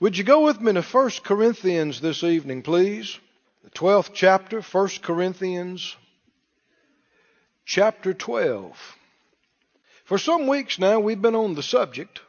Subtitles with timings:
[0.00, 3.16] Would you go with me to 1 Corinthians this evening, please?
[3.62, 5.96] The 12th chapter, 1 Corinthians,
[7.64, 8.76] chapter 12.
[10.04, 12.20] For some weeks now, we've been on the subject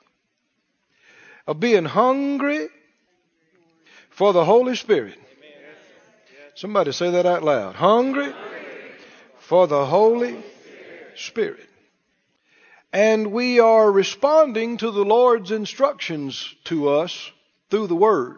[1.47, 2.67] of being hungry
[4.11, 5.17] for the Holy Spirit.
[6.53, 7.73] Somebody say that out loud.
[7.75, 8.31] Hungry
[9.39, 10.37] for the Holy
[11.15, 11.67] Spirit.
[12.93, 17.31] And we are responding to the Lord's instructions to us
[17.69, 18.37] through the Word.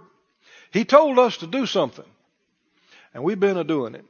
[0.72, 2.06] He told us to do something.
[3.14, 4.06] And we've been a doing it.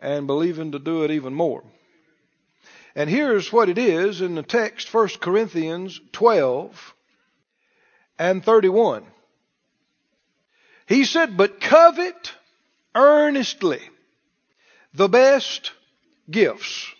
[0.00, 1.62] And believing to do it even more.
[2.94, 6.94] And here's what it is in the text, 1 Corinthians 12
[8.18, 9.04] and 31.
[10.86, 12.32] He said, But covet
[12.94, 13.80] earnestly
[14.94, 15.72] the best
[16.30, 16.90] gifts,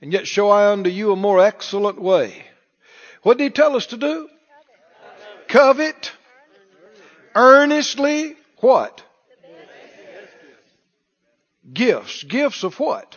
[0.00, 2.44] and yet show I unto you a more excellent way.
[3.22, 4.28] What did he tell us to do?
[5.48, 6.12] Covet
[7.34, 9.02] earnestly what?
[11.72, 12.22] Gifts.
[12.24, 13.16] Gifts of what?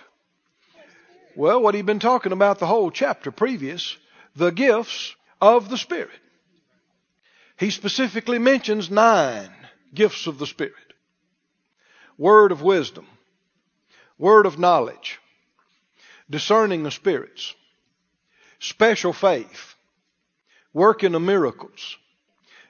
[1.36, 3.96] Well, what he'd been talking about the whole chapter previous,
[4.36, 6.20] the gifts of the Spirit.
[7.58, 9.52] He specifically mentions nine
[9.94, 10.74] gifts of the Spirit.
[12.18, 13.08] Word of wisdom,
[14.18, 15.20] word of knowledge,
[16.30, 17.54] discerning of spirits,
[18.60, 19.76] special faith,
[20.74, 21.98] working of miracles,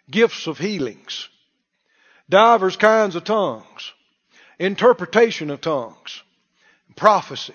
[0.09, 1.29] gifts of healings,
[2.29, 3.93] divers kinds of tongues,
[4.59, 6.21] interpretation of tongues,
[6.95, 7.53] prophecy.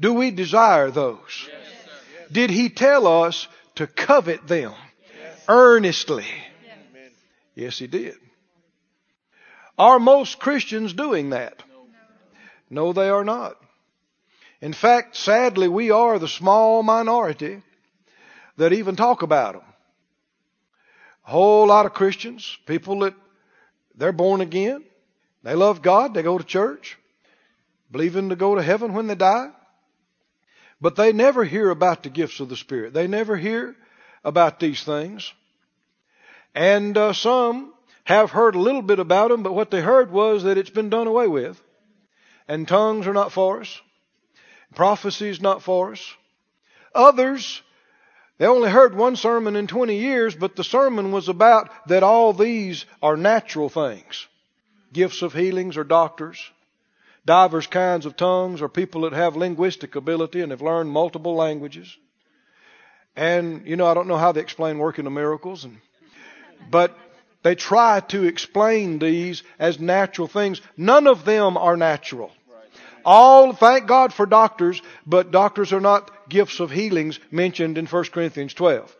[0.00, 1.48] Do we desire those?
[1.48, 5.44] Yes, Did he tell us to covet them yes.
[5.48, 6.26] earnestly?
[6.64, 7.10] Yes.
[7.54, 8.14] yes, he did.
[9.78, 11.62] Are most Christians doing that?
[12.70, 13.56] No, they are not.
[14.60, 17.62] In fact, sadly, we are the small minority
[18.56, 19.73] that even talk about them.
[21.26, 23.14] A whole lot of Christians, people that
[23.94, 24.84] they're born again,
[25.42, 26.98] they love God, they go to church,
[27.90, 29.50] believing to go to heaven when they die.
[30.80, 32.92] But they never hear about the gifts of the Spirit.
[32.92, 33.74] They never hear
[34.22, 35.32] about these things.
[36.54, 37.72] And uh, some
[38.04, 40.90] have heard a little bit about them, but what they heard was that it's been
[40.90, 41.60] done away with.
[42.46, 43.80] And tongues are not for us.
[44.74, 46.14] Prophecy is not for us.
[46.94, 47.62] Others,
[48.38, 52.32] they only heard one sermon in 20 years, but the sermon was about that all
[52.32, 54.26] these are natural things.
[54.92, 56.38] Gifts of healings or doctors
[57.26, 61.96] divers kinds of tongues or people that have linguistic ability and have learned multiple languages.
[63.16, 65.78] And, you know, I don't know how they explain working of miracles and,
[66.70, 66.96] but
[67.42, 70.60] they try to explain these as natural things.
[70.76, 72.32] None of them are natural.
[73.04, 78.04] All, thank God for doctors, but doctors are not gifts of healings mentioned in 1
[78.04, 78.94] Corinthians 12.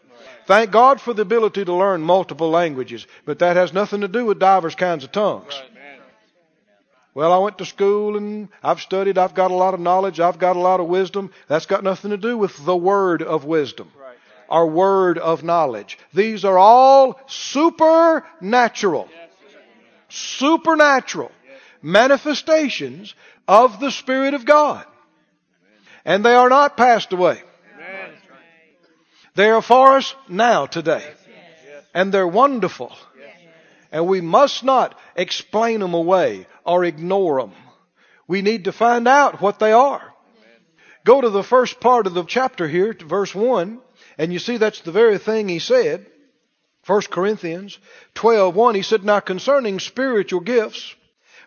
[0.47, 4.27] Thank God for the ability to learn multiple languages, but that has nothing to do
[4.27, 5.61] with divers kinds of tongues.
[7.15, 9.19] Well, I went to school and I've studied.
[9.19, 10.19] I've got a lot of knowledge.
[10.19, 11.31] I've got a lot of wisdom.
[11.49, 13.91] That's got nothing to do with the word of wisdom.
[14.51, 15.97] Our word of knowledge.
[16.13, 19.09] These are all supernatural.
[20.09, 21.31] Supernatural
[21.85, 23.15] manifestations
[23.47, 24.85] of the Spirit of God.
[26.05, 27.43] And they are not passed away.
[29.35, 31.05] They are for us now, today.
[31.93, 32.93] And they're wonderful.
[33.91, 37.53] And we must not explain them away or ignore them.
[38.27, 40.15] We need to find out what they are.
[41.05, 43.79] Go to the first part of the chapter here, verse 1,
[44.17, 46.07] and you see that's the very thing he said.
[46.87, 47.79] 1 Corinthians
[48.15, 50.95] 12, 1, he said, Now concerning spiritual gifts,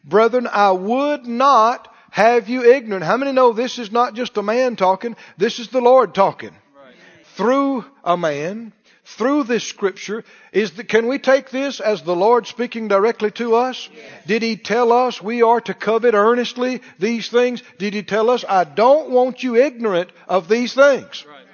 [0.08, 3.06] brethren, I would not have you ignorant.
[3.06, 6.52] How many know this is not just a man talking, this is the Lord talking?
[6.52, 6.96] Right.
[7.36, 8.74] Through a man
[9.16, 13.90] through this scripture is can we take this as the Lord speaking directly to us?
[13.94, 14.04] Yes.
[14.28, 17.64] Did He tell us we are to covet earnestly these things?
[17.78, 21.26] Did He tell us, I don't want you ignorant of these things?
[21.26, 21.46] Right.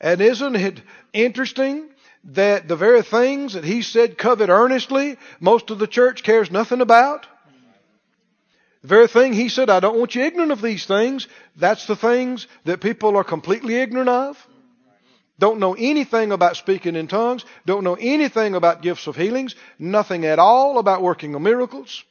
[0.00, 0.80] And isn't it
[1.12, 1.88] interesting
[2.24, 6.80] that the very things that He said covet earnestly, most of the church cares nothing
[6.80, 7.26] about?
[8.86, 11.96] The very thing He said, I don't want you ignorant of these things, that's the
[11.96, 14.46] things that people are completely ignorant of.
[15.40, 17.44] Don't know anything about speaking in tongues.
[17.66, 19.56] Don't know anything about gifts of healings.
[19.76, 22.04] Nothing at all about working of miracles.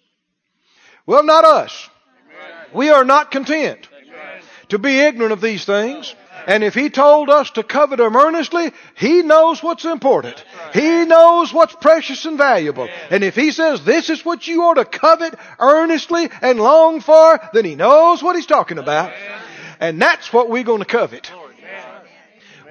[1.06, 1.90] Well, not us.
[2.26, 2.68] Amen.
[2.74, 4.42] We are not content Amen.
[4.68, 6.14] to be ignorant of these things.
[6.46, 10.44] And if He told us to covet Him earnestly, He knows what's important.
[10.74, 12.88] He knows what's precious and valuable.
[13.10, 17.40] And if He says this is what you ought to covet earnestly and long for,
[17.54, 19.12] then He knows what He's talking about.
[19.80, 21.32] And that's what we're going to covet.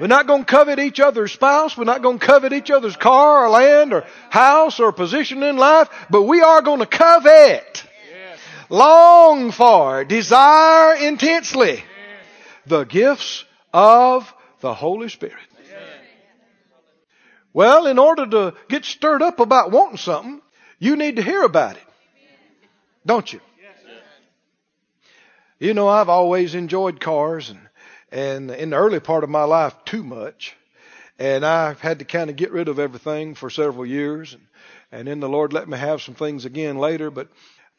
[0.01, 1.77] We're not going to covet each other's spouse.
[1.77, 5.57] We're not going to covet each other's car or land or house or position in
[5.57, 7.85] life, but we are going to covet.
[8.71, 11.85] Long for, desire intensely
[12.67, 13.45] the gifts
[13.75, 15.35] of the Holy Spirit.
[17.53, 20.41] Well, in order to get stirred up about wanting something,
[20.79, 21.83] you need to hear about it.
[23.05, 23.41] Don't you?
[25.59, 27.61] You know, I've always enjoyed cars and,
[28.11, 30.57] and in the early part of my life too much.
[31.19, 34.35] And I've had to kind of get rid of everything for several years.
[34.35, 34.47] And,
[34.91, 37.11] and then the Lord let me have some things again later.
[37.11, 37.29] But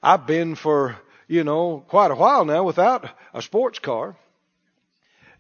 [0.02, 0.96] I've been for,
[1.28, 4.16] you know, quite a while now without a sports car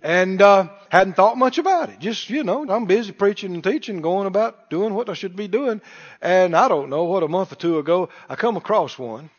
[0.05, 1.97] and uh, hadn't thought much about it.
[1.97, 5.47] Just you know, I'm busy preaching and teaching, going about doing what I should be
[5.47, 5.81] doing,
[6.21, 9.31] and I don't know what a month or two ago I come across one,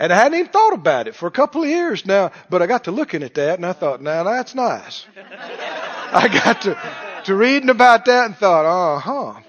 [0.00, 2.32] and I hadn't even thought about it for a couple of years now.
[2.50, 5.06] But I got to looking at that, and I thought, now that's nice.
[5.16, 9.40] I got to to reading about that and thought, uh huh,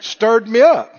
[0.00, 0.96] stirred me up.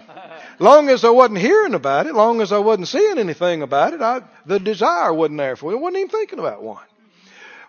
[0.60, 4.02] Long as I wasn't hearing about it, long as I wasn't seeing anything about it,
[4.04, 5.78] I, the desire wasn't there for it.
[5.78, 6.84] I wasn't even thinking about one.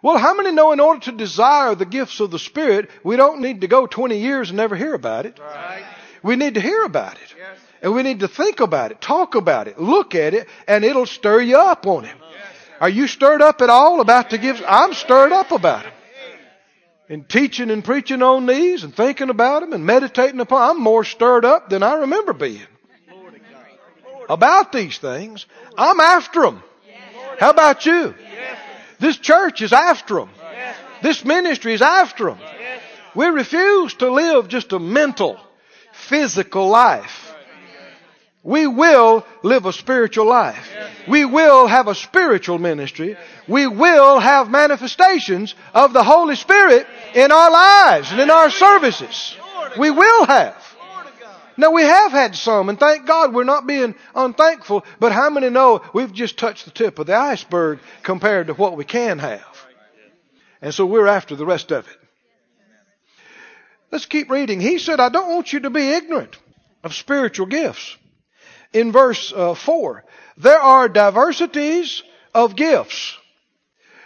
[0.02, 3.40] Well, how many know in order to desire the gifts of the Spirit, we don't
[3.40, 5.38] need to go 20 years and never hear about it?
[5.38, 5.84] Right.
[6.24, 7.34] We need to hear about it.
[7.38, 7.58] Yes.
[7.82, 11.06] And we need to think about it, talk about it, look at it, and it'll
[11.06, 12.16] stir you up on it.
[12.16, 12.56] Yes.
[12.80, 14.62] Are you stirred up at all about the gifts?
[14.66, 15.92] I'm stirred up about it.
[17.08, 21.04] And teaching and preaching on these and thinking about them and meditating upon I'm more
[21.04, 22.66] stirred up than I remember being.
[24.28, 25.46] About these things.
[25.76, 26.62] I'm after them.
[27.38, 28.14] How about you?
[29.02, 30.30] This church is after them.
[31.02, 32.38] This ministry is after them.
[33.16, 35.40] We refuse to live just a mental,
[35.92, 37.34] physical life.
[38.44, 40.68] We will live a spiritual life.
[41.08, 43.16] We will have a spiritual ministry.
[43.48, 49.36] We will have manifestations of the Holy Spirit in our lives and in our services.
[49.76, 50.71] We will have.
[51.62, 55.48] Now we have had some, and thank God we're not being unthankful, but how many
[55.48, 59.66] know we've just touched the tip of the iceberg compared to what we can have?
[60.60, 61.96] And so we're after the rest of it.
[63.92, 64.60] Let's keep reading.
[64.60, 66.36] He said, I don't want you to be ignorant
[66.82, 67.96] of spiritual gifts.
[68.72, 70.04] In verse uh, 4,
[70.38, 72.02] there are diversities
[72.34, 73.16] of gifts,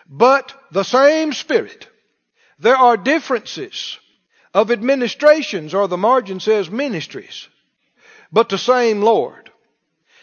[0.06, 1.88] but the same Spirit.
[2.59, 3.99] There are differences
[4.56, 7.47] of administrations, or the margin says ministries,
[8.32, 9.50] but the same Lord.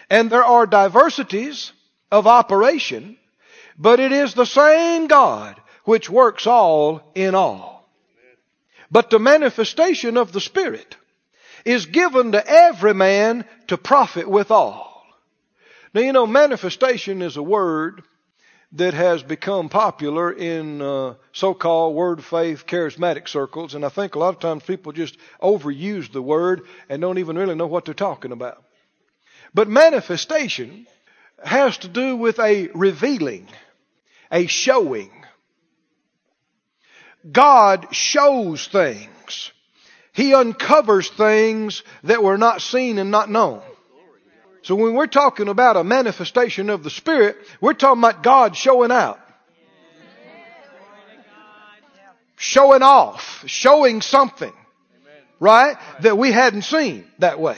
[0.09, 1.71] And there are diversities
[2.11, 3.15] of operation,
[3.77, 7.87] but it is the same God which works all in all.
[8.89, 10.97] But the manifestation of the Spirit
[11.63, 15.03] is given to every man to profit withal.
[15.93, 18.01] Now you know, manifestation is a word
[18.73, 24.19] that has become popular in uh, so-called word faith charismatic circles and i think a
[24.19, 27.93] lot of times people just overuse the word and don't even really know what they're
[27.93, 28.63] talking about.
[29.53, 30.87] But manifestation
[31.43, 33.47] has to do with a revealing
[34.31, 35.11] a showing.
[37.31, 39.51] God shows things.
[40.11, 43.61] He uncovers things that were not seen and not known
[44.63, 48.91] so when we're talking about a manifestation of the Spirit, we're talking about God showing
[48.91, 49.19] out.
[52.37, 54.51] Showing off, showing something,
[55.39, 55.77] right?
[56.01, 57.57] That we hadn't seen that way.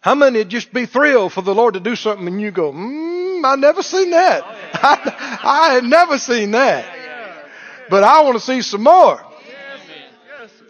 [0.00, 2.72] How many would just be thrilled for the Lord to do something and you go,
[2.72, 4.44] mm, I never seen that.
[4.74, 6.86] I, I had never seen that.
[7.90, 9.20] But I want to see some more.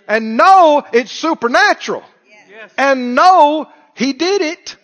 [0.09, 2.03] And know it's supernatural.
[2.79, 4.77] And know He did it.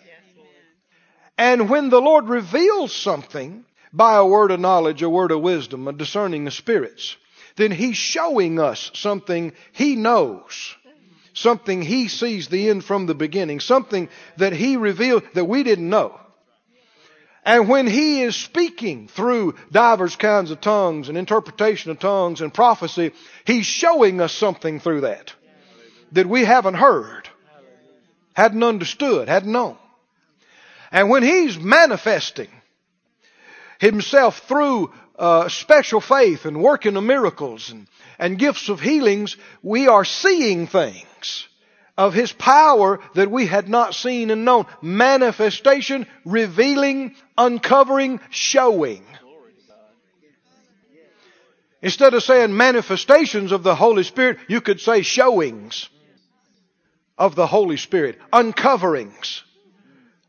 [1.37, 5.87] And when the Lord reveals something by a word of knowledge, a word of wisdom,
[5.87, 7.15] a discerning of spirits,
[7.55, 10.75] then He's showing us something He knows.
[11.33, 13.59] Something He sees the end from the beginning.
[13.59, 16.19] Something that He revealed that we didn't know.
[17.45, 22.53] And when He is speaking through divers kinds of tongues and interpretation of tongues and
[22.53, 23.11] prophecy,
[23.45, 25.33] He's showing us something through that
[26.13, 27.27] that we haven't heard,
[28.35, 29.77] hadn't understood, hadn't known.
[30.93, 32.49] And when He's manifesting
[33.79, 37.87] Himself through uh, special faith and working of miracles and,
[38.19, 41.47] and gifts of healings, we are seeing things
[41.97, 44.65] of His power that we had not seen and known.
[44.81, 49.03] Manifestation, revealing, uncovering, showing.
[51.81, 55.89] Instead of saying manifestations of the Holy Spirit, you could say showings
[57.17, 59.43] of the Holy Spirit, uncoverings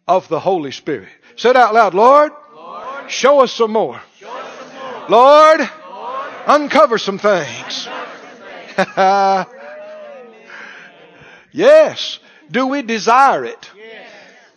[0.06, 1.08] of the Holy Spirit.
[1.36, 3.96] Said out loud, Lord, Lord show, us some more.
[3.96, 4.28] Us some
[4.74, 5.08] more.
[5.08, 7.88] Lord, Lord, uncover some things.
[11.52, 12.18] yes.
[12.50, 13.70] Do we desire it?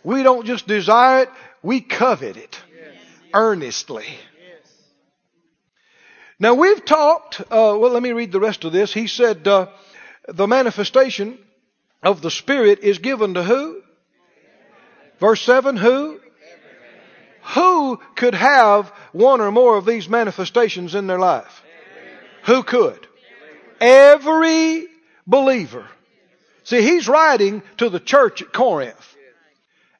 [0.04, 1.30] We don't just desire it,
[1.62, 2.60] we covet it
[3.34, 4.06] earnestly.
[6.38, 8.92] Now we've talked, uh, well let me read the rest of this.
[8.94, 9.66] He said, uh,
[10.28, 11.38] the manifestation
[12.02, 13.82] of the Spirit is given to who?
[15.20, 16.20] Verse 7, who?
[17.54, 21.62] Who could have one or more of these manifestations in their life?
[22.44, 23.06] Who could?
[23.80, 24.86] Every
[25.26, 25.86] believer.
[26.64, 29.16] See, he's writing to the church at Corinth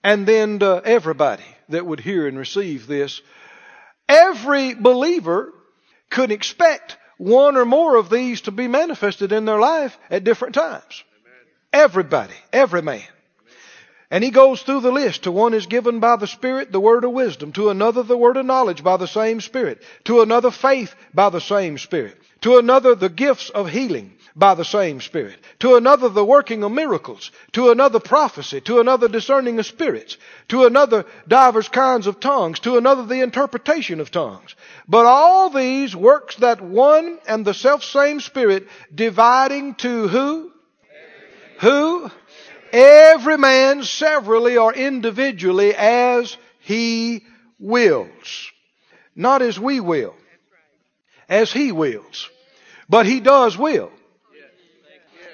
[0.04, 3.20] and then to everybody that would hear and receive this.
[4.08, 5.52] Every believer
[6.10, 10.54] could expect one or more of these to be manifested in their life at different
[10.54, 11.04] times.
[11.72, 13.02] Everybody, every man.
[14.10, 15.24] And he goes through the list.
[15.24, 17.52] To one is given by the Spirit the word of wisdom.
[17.52, 19.82] To another the word of knowledge by the same Spirit.
[20.04, 22.16] To another faith by the same Spirit.
[22.40, 25.36] To another the gifts of healing by the same Spirit.
[25.58, 27.30] To another the working of miracles.
[27.52, 28.62] To another prophecy.
[28.62, 30.16] To another discerning of spirits.
[30.48, 32.60] To another divers kinds of tongues.
[32.60, 34.54] To another the interpretation of tongues.
[34.88, 40.52] But all these works that one and the self same Spirit dividing to who?
[41.60, 42.10] Who?
[42.72, 47.25] Every man severally or individually as he
[47.58, 48.52] wills.
[49.14, 50.14] Not as we will.
[51.28, 52.30] As he wills.
[52.88, 53.90] But he does will.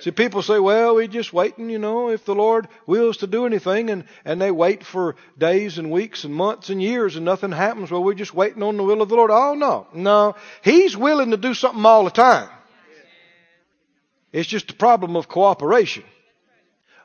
[0.00, 3.46] See, people say, well, we're just waiting, you know, if the Lord wills to do
[3.46, 7.52] anything, and, and they wait for days and weeks and months and years and nothing
[7.52, 7.90] happens.
[7.90, 9.30] Well, we're just waiting on the will of the Lord.
[9.30, 9.86] Oh, no.
[9.94, 10.34] No.
[10.62, 12.50] He's willing to do something all the time.
[14.30, 16.04] It's just a problem of cooperation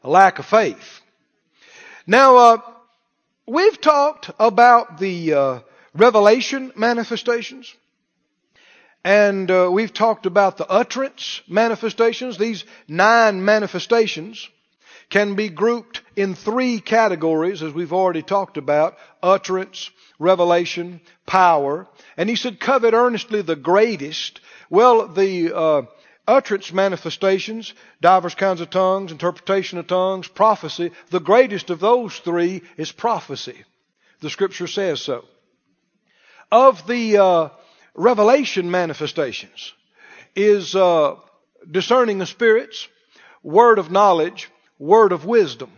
[0.03, 1.01] a lack of faith.
[2.08, 2.62] Now, uh,
[3.48, 5.60] we've talked about the uh,
[5.94, 7.74] revelation manifestations.
[9.03, 12.38] And uh, we've talked about the utterance manifestations.
[12.38, 14.50] These nine manifestations
[15.10, 19.89] can be grouped in three categories, as we've already talked about utterance,
[20.20, 21.88] revelation, power.
[22.18, 24.41] And he said, covet earnestly the greatest.
[24.70, 25.82] Well, the uh,
[26.29, 30.91] utterance manifestations, divers kinds of tongues, interpretation of tongues, prophecy.
[31.09, 33.65] The greatest of those three is prophecy.
[34.21, 35.25] The scripture says so.
[36.51, 37.50] Of the uh,
[37.95, 39.74] revelation manifestations
[40.36, 41.15] is uh,
[41.69, 42.88] discerning of spirits,
[43.41, 45.71] word of knowledge, word of wisdom.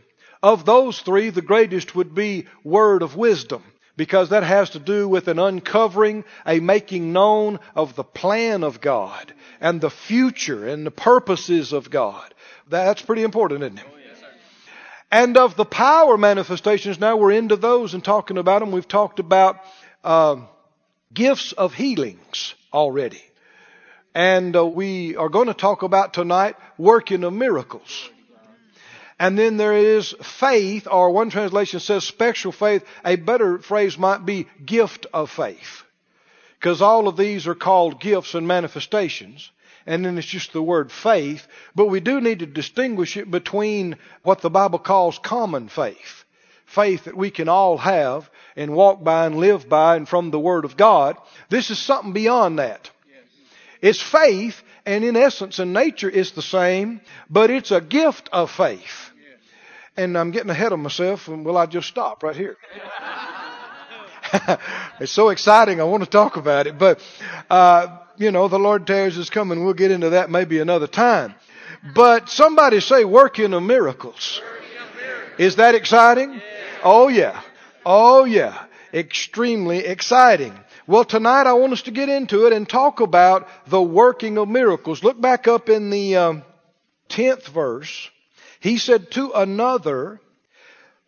[0.43, 3.63] Of those three, the greatest would be word of wisdom
[4.01, 8.81] because that has to do with an uncovering, a making known of the plan of
[8.81, 12.33] God and the future and the purposes of God.
[12.67, 13.85] That's pretty important, isn't it?
[13.87, 14.23] Oh, yes,
[15.11, 18.71] and of the power manifestations, now we're into those and talking about them.
[18.71, 19.59] We've talked about
[20.03, 20.37] uh,
[21.13, 23.21] gifts of healings already.
[24.15, 28.09] And uh, we are going to talk about tonight working of miracles.
[29.21, 32.83] And then there is faith, or one translation says special faith.
[33.05, 35.83] A better phrase might be gift of faith.
[36.59, 39.51] Because all of these are called gifts and manifestations.
[39.85, 41.47] And then it's just the word faith.
[41.75, 46.23] But we do need to distinguish it between what the Bible calls common faith.
[46.65, 50.39] Faith that we can all have and walk by and live by and from the
[50.39, 51.15] Word of God.
[51.47, 52.89] This is something beyond that.
[53.83, 58.49] It's faith, and in essence and nature it's the same, but it's a gift of
[58.49, 59.10] faith
[59.97, 62.57] and I'm getting ahead of myself, and will I just stop right here?
[64.99, 65.81] it's so exciting.
[65.81, 67.01] I want to talk about it, but
[67.49, 69.63] uh, you know, the Lord tears is coming.
[69.63, 71.35] We'll get into that maybe another time.
[71.95, 74.41] But somebody say, "Working of miracles."
[75.37, 76.41] Is that exciting?
[76.83, 77.41] Oh yeah,
[77.85, 80.53] oh yeah, extremely exciting.
[80.87, 84.49] Well, tonight I want us to get into it and talk about the working of
[84.49, 85.03] miracles.
[85.03, 86.43] Look back up in the um,
[87.07, 88.09] tenth verse
[88.61, 90.21] he said to another,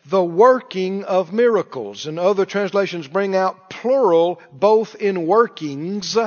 [0.07, 2.07] the working of miracles.
[2.07, 6.17] And other translations bring out plural both in workings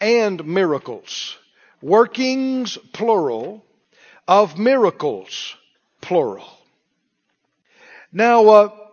[0.00, 1.38] and miracles.
[1.80, 3.64] Workings, plural,
[4.26, 5.54] of miracles,
[6.00, 6.48] plural.
[8.12, 8.85] Now, uh,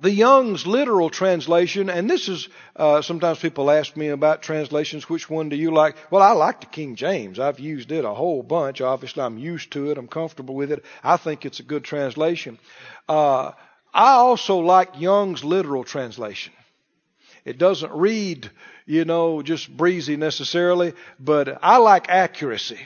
[0.00, 5.30] the Young's literal translation, and this is, uh, sometimes people ask me about translations, which
[5.30, 5.96] one do you like?
[6.10, 7.38] Well, I like the King James.
[7.38, 8.80] I've used it a whole bunch.
[8.80, 9.98] Obviously, I'm used to it.
[9.98, 10.84] I'm comfortable with it.
[11.02, 12.58] I think it's a good translation.
[13.08, 13.52] Uh,
[13.92, 16.52] I also like Young's literal translation.
[17.44, 18.50] It doesn't read,
[18.86, 22.80] you know, just breezy necessarily, but I like accuracy.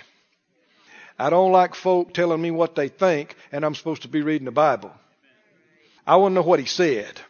[1.19, 4.45] I don't like folk telling me what they think, and I'm supposed to be reading
[4.45, 4.93] the Bible.
[6.09, 7.21] I want to know what he said.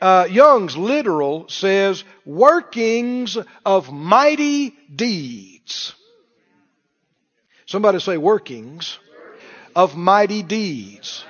[0.00, 5.94] Uh, Young's literal says, workings of mighty deeds.
[7.66, 8.98] Somebody say workings
[9.76, 11.24] of mighty deeds.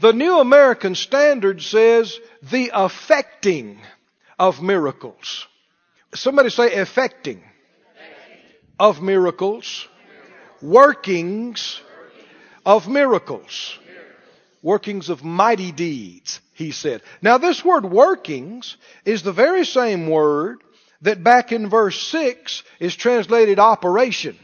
[0.00, 3.78] The New American Standard says the affecting
[4.38, 5.46] of miracles.
[6.14, 7.42] Somebody say affecting
[8.80, 9.86] of miracles.
[10.62, 11.78] Workings
[12.64, 13.78] of miracles.
[14.66, 17.02] Workings of mighty deeds, he said.
[17.22, 20.58] Now this word workings is the very same word
[21.02, 24.36] that back in verse 6 is translated operation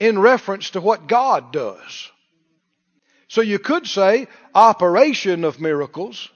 [0.00, 2.10] in reference to what God does.
[3.28, 6.30] So you could say operation of miracles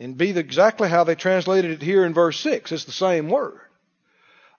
[0.00, 2.72] and be exactly how they translated it here in verse 6.
[2.72, 3.60] It's the same word.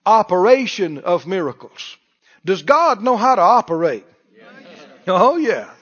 [0.06, 1.96] Operation of miracles.
[2.44, 4.06] Does God know how to operate?
[5.08, 5.72] Oh yeah.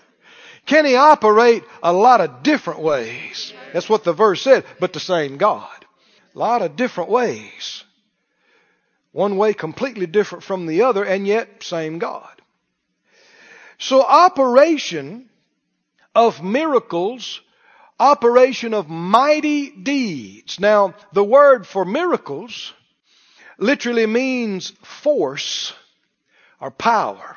[0.67, 3.53] Can He operate a lot of different ways?
[3.73, 5.85] That's what the verse said, but the same God.
[6.35, 7.85] A lot of different ways.
[9.13, 12.31] One way completely different from the other, and yet same God.
[13.79, 15.29] So operation
[16.15, 17.41] of miracles,
[17.99, 20.59] operation of mighty deeds.
[20.59, 22.73] Now, the word for miracles
[23.59, 25.73] literally means force
[26.61, 27.37] or power.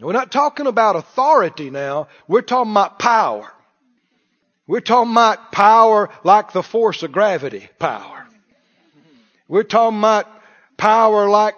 [0.00, 2.08] We're not talking about authority now.
[2.28, 3.52] We're talking about power.
[4.66, 8.26] We're talking about power like the force of gravity power.
[9.48, 10.26] We're talking about
[10.76, 11.54] power like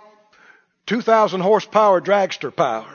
[0.87, 2.87] 2,000 horsepower dragster power.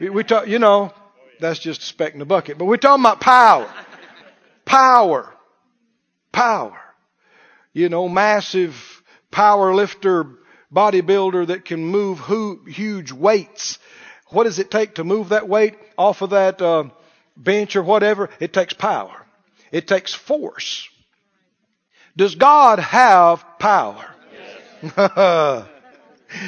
[0.00, 0.92] We talk, you know,
[1.40, 2.58] that's just a speck in the bucket.
[2.58, 3.72] But we're talking about power.
[4.64, 5.32] Power.
[6.32, 6.78] Power.
[7.72, 10.26] You know, massive power lifter,
[10.72, 12.20] bodybuilder that can move
[12.66, 13.78] huge weights.
[14.30, 16.84] What does it take to move that weight off of that uh,
[17.36, 18.30] bench or whatever?
[18.40, 19.26] It takes power.
[19.72, 20.88] It takes force.
[22.16, 24.04] Does God have power?
[24.96, 25.64] Yes.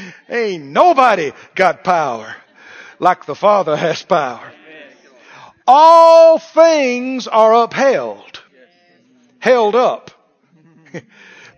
[0.29, 2.35] Ain't nobody got power
[2.99, 4.53] like the Father has power
[5.73, 8.43] all things are upheld,
[9.39, 10.11] held up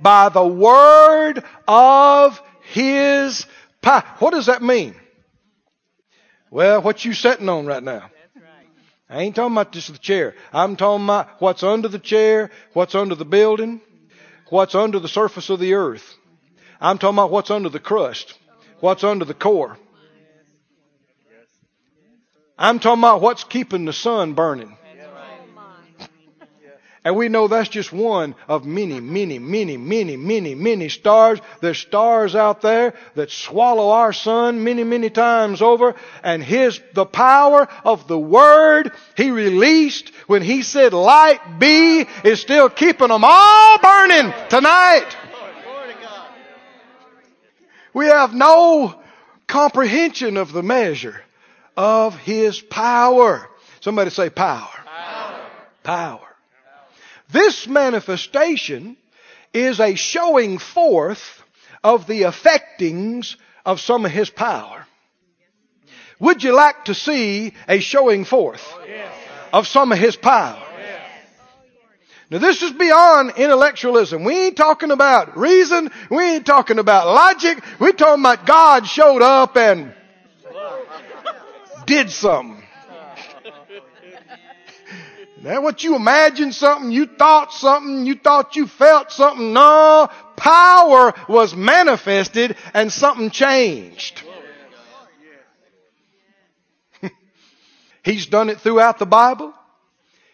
[0.03, 3.47] by the word of his
[3.81, 4.05] power.
[4.19, 4.95] What does that mean?
[6.53, 8.11] Well, what you sitting on right now?
[9.09, 10.35] I ain't talking about just the chair.
[10.53, 13.81] I'm talking about what's under the chair, what's under the building,
[14.51, 16.15] what's under the surface of the earth.
[16.79, 18.39] I'm talking about what's under the crust,
[18.81, 19.79] what's under the core.
[22.59, 24.77] I'm talking about what's keeping the sun burning.
[27.05, 31.41] And we know that's just one of many, many, many, many, many, many stars.
[31.61, 35.97] There's stars out there that swallow our sun many, many times over.
[36.23, 42.41] And his, the power of the word he released when he said light be is
[42.41, 45.17] still keeping them all burning tonight.
[47.95, 49.03] We have no
[49.47, 51.21] comprehension of the measure
[51.77, 53.49] of His power.
[53.81, 54.69] Somebody say power.
[54.85, 55.41] Power.
[55.83, 56.32] power.
[57.33, 58.97] This manifestation
[59.55, 61.43] is a showing forth
[61.83, 64.87] of the effectings of some of His power.
[66.21, 68.63] Would you like to see a showing forth
[69.53, 70.63] of some of His power?
[72.31, 74.25] Now this is beyond intellectualism.
[74.25, 75.91] We ain't talking about reason.
[76.11, 77.63] We ain't talking about logic.
[77.79, 79.93] We're talking about God showed up and
[81.85, 82.62] did something.
[85.43, 89.53] Now, what you imagined something, you thought something, you thought you felt something.
[89.53, 94.23] No, power was manifested and something changed.
[98.05, 99.53] He's done it throughout the Bible.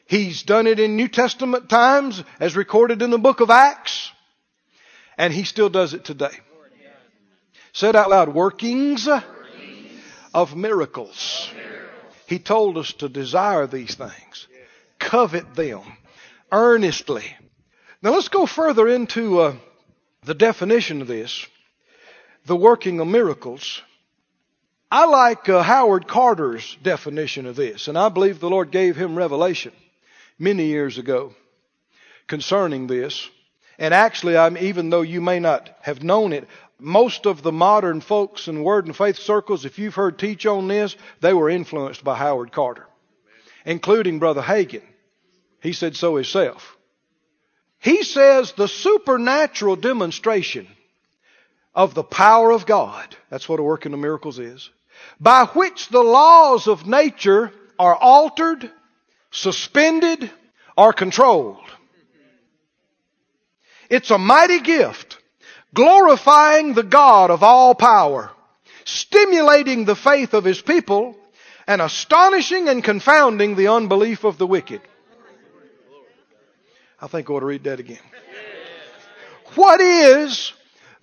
[0.05, 4.11] He's done it in New Testament times as recorded in the book of Acts.
[5.17, 6.37] And he still does it today.
[7.73, 9.09] Said out loud, workings
[10.35, 11.51] of miracles.
[12.27, 14.48] He told us to desire these things,
[15.09, 15.81] covet them
[16.53, 17.25] earnestly.
[18.03, 19.55] Now let's go further into uh,
[20.25, 21.47] the definition of this
[22.45, 23.83] the working of miracles.
[24.91, 29.17] I like uh, Howard Carter's definition of this, and I believe the Lord gave him
[29.17, 29.73] revelation
[30.39, 31.35] many years ago
[32.27, 33.29] concerning this.
[33.79, 38.01] And actually, I'm, even though you may not have known it, most of the modern
[38.01, 42.03] folks in word and faith circles, if you've heard teach on this, they were influenced
[42.03, 42.87] by Howard Carter,
[43.67, 44.83] including Brother Hagin.
[45.61, 46.77] He said so himself.
[47.81, 50.67] He says the supernatural demonstration
[51.75, 54.71] of the power of God, that's what a working of miracles is,
[55.21, 58.71] by which the laws of nature are altered,
[59.31, 60.31] suspended,
[60.77, 61.59] or controlled.
[63.89, 65.19] It's a mighty gift
[65.75, 68.31] glorifying the God of all power,
[68.85, 71.17] stimulating the faith of his people
[71.67, 74.81] and astonishing and confounding the unbelief of the wicked.
[77.01, 77.99] I think I ought to read that again.
[79.55, 80.53] What is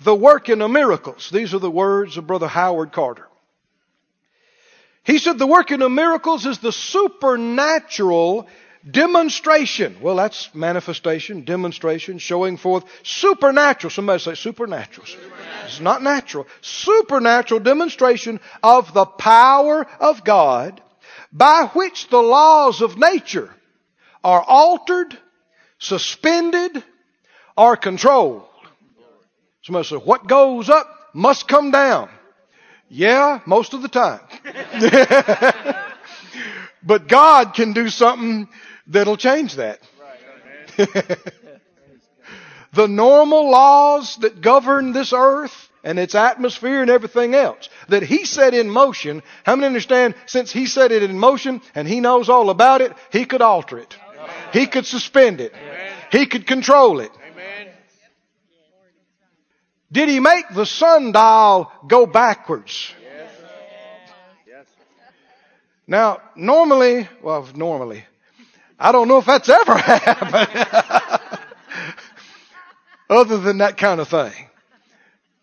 [0.01, 1.29] the working of miracles?
[1.31, 3.27] These are the words of Brother Howard Carter.
[5.03, 8.47] He said the working of miracles is the supernatural
[8.89, 9.97] demonstration.
[10.01, 13.91] Well, that's manifestation, demonstration, showing forth supernatural.
[13.91, 15.07] Somebody say supernatural.
[15.07, 15.65] supernatural.
[15.65, 16.47] It's not natural.
[16.61, 20.81] Supernatural demonstration of the power of God
[21.31, 23.53] by which the laws of nature
[24.23, 25.17] are altered,
[25.85, 26.83] suspended,
[27.57, 28.43] or controlled.
[29.63, 32.09] Somebody say, what goes up must come down.
[32.89, 34.19] Yeah, most of the time.
[36.83, 38.47] but God can do something
[38.87, 39.79] that'll change that.
[42.73, 48.25] the normal laws that govern this earth and its atmosphere and everything else that He
[48.25, 52.29] set in motion, how many understand since He set it in motion and He knows
[52.29, 53.95] all about it, He could alter it.
[54.53, 55.53] He could suspend it.
[56.15, 57.11] He could control it.
[59.91, 62.93] Did he make the sundial go backwards?
[64.47, 64.65] Yes.
[65.87, 68.05] Now, normally, well, normally,
[68.79, 71.09] I don't know if that's ever happened.
[73.09, 74.33] Other than that kind of thing.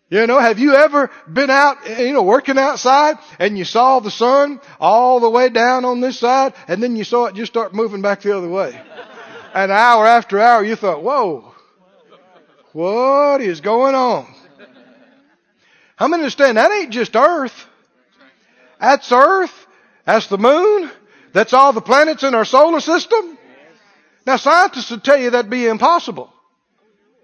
[0.09, 4.11] You know, have you ever been out, you know, working outside and you saw the
[4.11, 7.73] sun all the way down on this side and then you saw it just start
[7.73, 8.79] moving back the other way?
[9.53, 11.53] An hour after hour you thought, whoa,
[12.71, 14.25] what is going on?
[15.95, 17.67] How many understand that ain't just Earth?
[18.79, 19.67] That's Earth.
[20.05, 20.89] That's the moon.
[21.33, 23.37] That's all the planets in our solar system.
[24.25, 26.33] Now scientists would tell you that'd be impossible.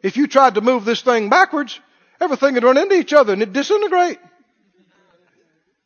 [0.03, 1.79] If you tried to move this thing backwards,
[2.21, 4.19] everything would run into each other and it'd disintegrate.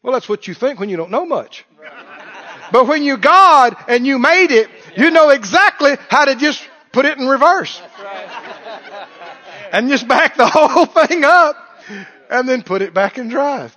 [0.01, 1.65] Well, that's what you think when you don't know much.
[2.71, 7.05] But when you God and you made it, you know exactly how to just put
[7.05, 7.81] it in reverse.
[9.71, 11.55] And just back the whole thing up
[12.29, 13.75] and then put it back in drive.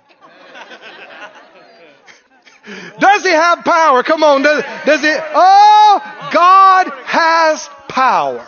[2.99, 4.03] Does he have power?
[4.03, 4.41] Come on.
[4.41, 5.13] Does, does he?
[5.13, 8.45] Oh, God has power.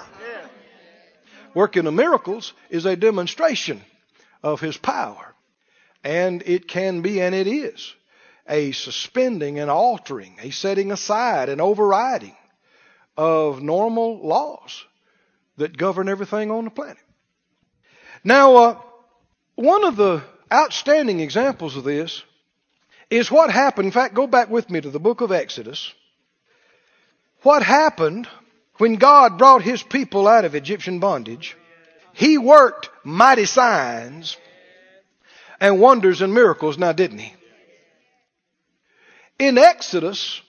[1.54, 3.82] Working the miracles is a demonstration
[4.44, 5.34] of his power.
[6.04, 7.94] And it can be, and it is,
[8.48, 12.36] a suspending and altering, a setting aside and overriding
[13.20, 14.86] of normal laws
[15.58, 17.04] that govern everything on the planet.
[18.24, 18.82] Now, uh,
[19.56, 22.24] one of the outstanding examples of this
[23.10, 23.88] is what happened.
[23.88, 25.94] In fact, go back with me to the book of Exodus.
[27.42, 28.30] What happened
[28.78, 31.58] when God brought his people out of Egyptian bondage?
[32.14, 34.38] He worked mighty signs
[35.60, 37.34] and wonders and miracles now, didn't he?
[39.40, 40.42] In Exodus,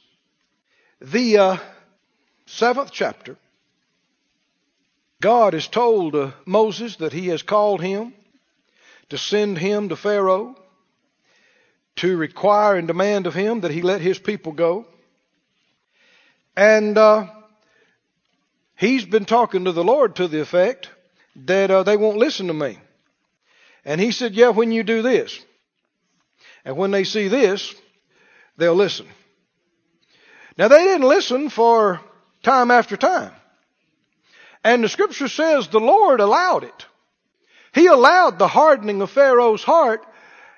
[1.00, 1.56] the uh,
[2.50, 3.36] seventh chapter,
[5.20, 8.14] God has told uh, Moses that he has called him
[9.10, 10.56] to send him to Pharaoh
[11.96, 14.86] to require and demand of him that he let his people go.
[16.56, 17.26] And uh,
[18.76, 20.90] he's been talking to the Lord to the effect
[21.36, 22.78] that uh, they won't listen to me.
[23.84, 25.38] And he said, Yeah, when you do this,
[26.64, 27.74] and when they see this,
[28.56, 29.06] they'll listen.
[30.56, 32.00] Now, they didn't listen for
[32.42, 33.32] time after time.
[34.64, 36.86] And the scripture says the Lord allowed it.
[37.72, 40.04] He allowed the hardening of Pharaoh's heart.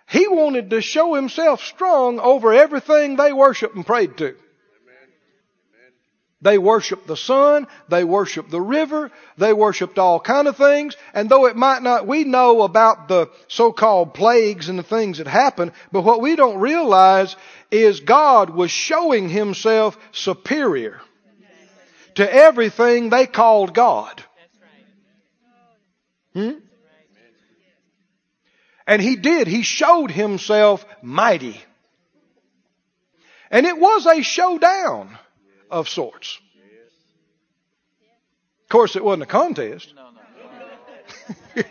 [0.08, 4.34] He wanted to show himself strong over everything they worshiped and prayed to.
[6.40, 11.28] They worshiped the sun, they worshiped the river, they worshiped all kind of things, and
[11.28, 15.70] though it might not, we know about the so-called plagues and the things that happened,
[15.92, 17.36] but what we don't realize
[17.70, 21.00] is God was showing himself superior
[22.14, 24.22] to everything they called God.
[26.34, 26.52] Hmm?
[28.86, 29.46] And he did.
[29.46, 31.60] He showed himself mighty.
[33.50, 35.18] And it was a showdown
[35.70, 36.38] of sorts.
[38.64, 39.92] Of course, it wasn't a contest.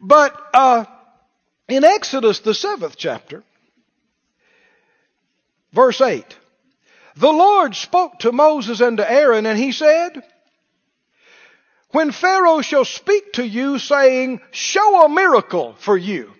[0.00, 0.86] but uh,
[1.68, 3.44] in Exodus, the seventh chapter,
[5.72, 6.24] verse 8,
[7.16, 10.22] the Lord spoke to Moses and to Aaron, and he said,
[11.90, 16.32] when Pharaoh shall speak to you saying, show a miracle for you.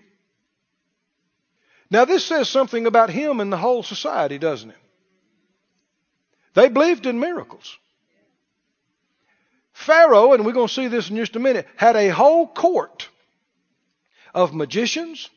[1.90, 4.76] Now this says something about him and the whole society, doesn't it?
[6.54, 7.76] They believed in miracles.
[9.74, 13.08] Pharaoh, and we're going to see this in just a minute, had a whole court
[14.34, 15.28] of magicians,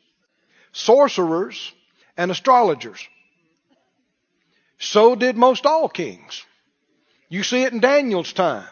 [0.72, 1.72] sorcerers,
[2.16, 3.06] and astrologers.
[4.78, 6.44] So did most all kings.
[7.28, 8.68] You see it in Daniel's time.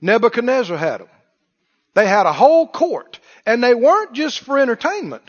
[0.00, 1.08] Nebuchadnezzar had them.
[1.94, 5.22] They had a whole court, and they weren't just for entertainment.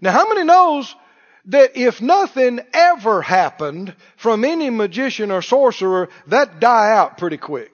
[0.00, 0.94] Now, how many knows
[1.46, 7.72] that if nothing ever happened from any magician or sorcerer, that die out pretty quick?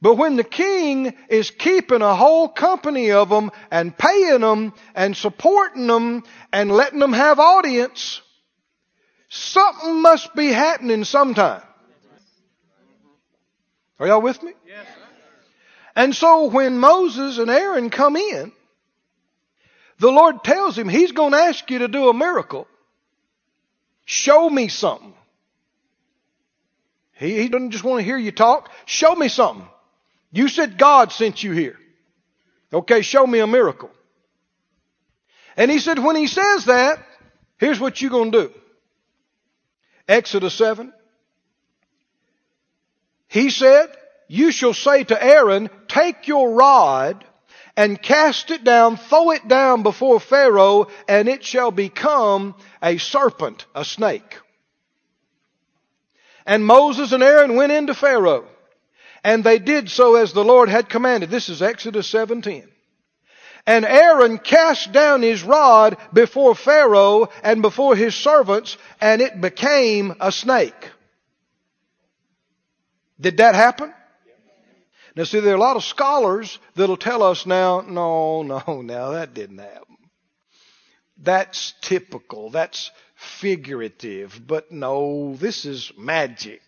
[0.00, 5.16] But when the king is keeping a whole company of them and paying them and
[5.16, 8.22] supporting them and letting them have audience,
[9.28, 11.62] something must be happening sometime.
[13.98, 14.52] Are y'all with me?
[14.64, 14.86] Yes.
[15.96, 18.52] And so when Moses and Aaron come in,
[19.98, 22.68] the Lord tells him he's going to ask you to do a miracle.
[24.04, 25.12] Show me something.
[27.14, 28.70] He, he doesn't just want to hear you talk.
[28.86, 29.66] Show me something.
[30.30, 31.78] You said God sent you here.
[32.72, 33.90] Okay, show me a miracle.
[35.56, 36.98] And he said, when he says that,
[37.58, 38.54] here's what you're going to do.
[40.06, 40.92] Exodus 7.
[43.28, 43.88] He said,
[44.28, 47.24] you shall say to Aaron, take your rod
[47.76, 53.66] and cast it down, throw it down before Pharaoh, and it shall become a serpent,
[53.74, 54.38] a snake.
[56.46, 58.46] And Moses and Aaron went into Pharaoh.
[59.28, 61.28] And they did so as the Lord had commanded.
[61.28, 62.66] This is Exodus 17.
[63.66, 70.14] And Aaron cast down his rod before Pharaoh and before his servants, and it became
[70.18, 70.92] a snake.
[73.20, 73.92] Did that happen?
[75.14, 79.10] Now see, there are a lot of scholars that'll tell us now, no, no, now
[79.10, 79.98] that didn't happen.
[81.18, 82.48] That's typical.
[82.48, 84.40] That's figurative.
[84.46, 86.62] But no, this is magic.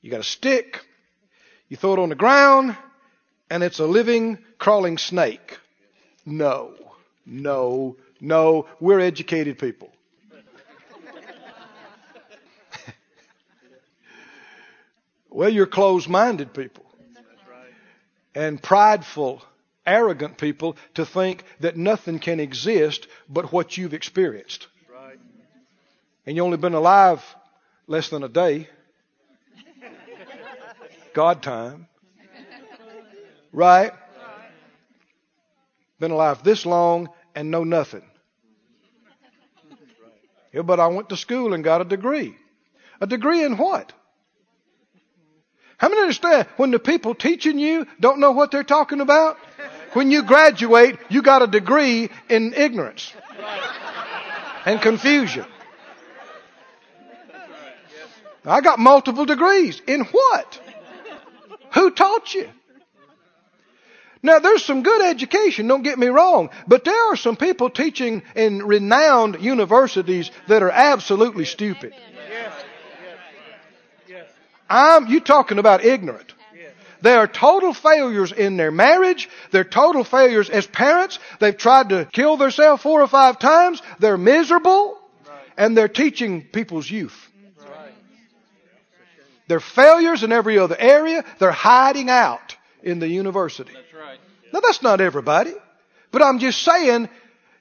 [0.00, 0.84] You got a stick,
[1.68, 2.76] you throw it on the ground,
[3.50, 5.58] and it's a living, crawling snake.
[6.24, 6.74] No,
[7.24, 8.66] no, no.
[8.80, 9.90] We're educated people.
[15.30, 16.84] well, you're closed minded people.
[18.34, 19.42] And prideful,
[19.86, 24.68] arrogant people to think that nothing can exist but what you've experienced.
[26.26, 27.24] And you've only been alive
[27.86, 28.68] less than a day.
[31.18, 31.88] God time.
[33.52, 33.90] Right?
[35.98, 38.04] Been alive this long and know nothing.
[40.52, 42.36] Yeah, but I went to school and got a degree.
[43.00, 43.92] A degree in what?
[45.76, 49.38] How many understand when the people teaching you don't know what they're talking about?
[49.94, 53.12] When you graduate, you got a degree in ignorance
[54.64, 55.46] and confusion.
[58.44, 59.82] I got multiple degrees.
[59.88, 60.60] In what?
[61.74, 62.48] Who taught you?
[64.22, 68.22] Now, there's some good education, don't get me wrong, but there are some people teaching
[68.34, 71.94] in renowned universities that are absolutely stupid.
[74.68, 76.34] I'm, you talking about ignorant.
[77.00, 79.28] They are total failures in their marriage.
[79.52, 81.18] They're total failures as parents.
[81.38, 83.80] They've tried to kill themselves four or five times.
[84.00, 84.98] They're miserable.
[85.56, 87.27] And they're teaching people's youth.
[89.48, 91.24] They're failures in every other area.
[91.38, 93.72] They're hiding out in the university.
[93.72, 94.18] That's right.
[94.52, 95.52] Now that's not everybody.
[96.10, 97.08] But I'm just saying,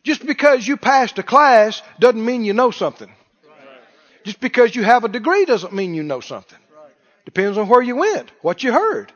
[0.03, 3.09] just because you passed a class doesn't mean you know something.
[3.09, 3.79] Right.
[4.23, 6.59] Just because you have a degree doesn't mean you know something.
[6.75, 6.93] Right.
[7.25, 9.11] Depends on where you went, what you heard.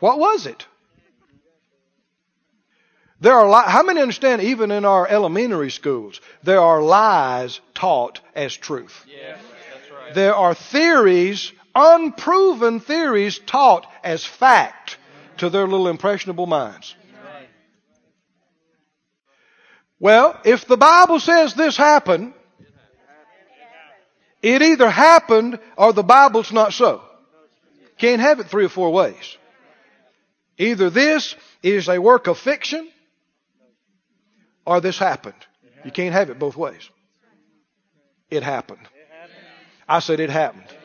[0.00, 0.66] What was it?
[3.20, 8.20] There are li- how many understand even in our elementary schools there are lies taught
[8.34, 9.06] as truth.
[9.08, 9.38] Yes,
[9.90, 10.14] right.
[10.14, 14.96] There are theories unproven theories taught as fact
[15.36, 16.96] to their little impressionable minds.
[20.00, 22.34] Well, if the Bible says this happened,
[24.42, 27.02] it either happened or the Bible's not so.
[27.98, 29.36] Can't have it three or four ways.
[30.58, 32.88] Either this is a work of fiction
[34.64, 35.34] or this happened.
[35.84, 36.88] You can't have it both ways.
[38.30, 38.86] It happened.
[39.88, 40.75] I said it happened.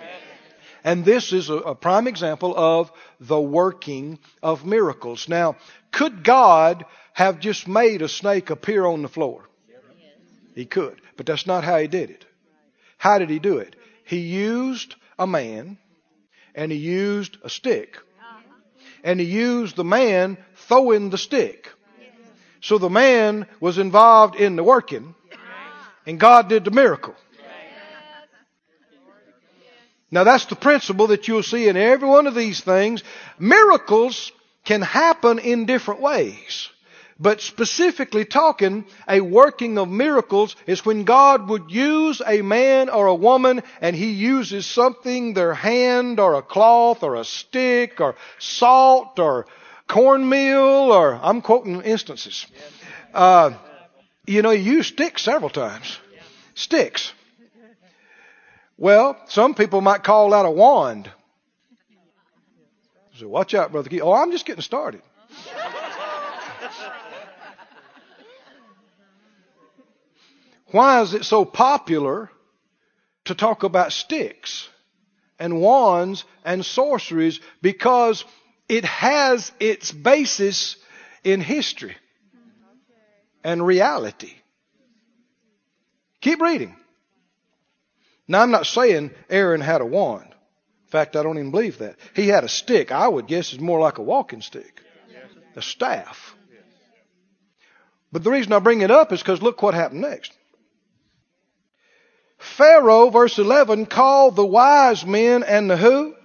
[0.83, 5.29] And this is a, a prime example of the working of miracles.
[5.29, 5.57] Now,
[5.91, 9.43] could God have just made a snake appear on the floor?
[10.55, 12.25] He could, but that's not how he did it.
[12.97, 13.75] How did he do it?
[14.05, 15.77] He used a man
[16.53, 17.97] and he used a stick.
[17.97, 18.39] Uh-huh.
[19.03, 21.69] And he used the man throwing the stick.
[22.61, 25.15] So the man was involved in the working
[26.05, 27.15] and God did the miracle.
[30.11, 33.03] Now that's the principle that you'll see in every one of these things.
[33.39, 34.31] Miracles
[34.65, 36.69] can happen in different ways.
[37.21, 43.05] But specifically talking, a working of miracles is when God would use a man or
[43.05, 48.15] a woman and he uses something, their hand or a cloth or a stick or
[48.39, 49.45] salt or
[49.87, 52.47] cornmeal or, I'm quoting instances.
[53.13, 53.51] Uh,
[54.25, 55.99] you know, you use sticks several times.
[56.55, 57.13] Sticks.
[58.81, 61.07] Well, some people might call that a wand.
[63.13, 64.01] So watch out, Brother Keith.
[64.01, 65.03] Oh, I'm just getting started.
[70.71, 72.31] Why is it so popular
[73.25, 74.67] to talk about sticks
[75.37, 77.39] and wands and sorceries?
[77.61, 78.25] Because
[78.67, 80.75] it has its basis
[81.23, 81.97] in history
[83.43, 84.33] and reality.
[86.19, 86.75] Keep reading.
[88.31, 90.23] Now, I'm not saying Aaron had a wand.
[90.23, 91.97] In fact, I don't even believe that.
[92.15, 92.89] He had a stick.
[92.89, 94.79] I would guess it's more like a walking stick,
[95.57, 96.33] a staff.
[98.09, 100.31] But the reason I bring it up is because look what happened next.
[102.37, 106.15] Pharaoh, verse 11, called the wise men and the who?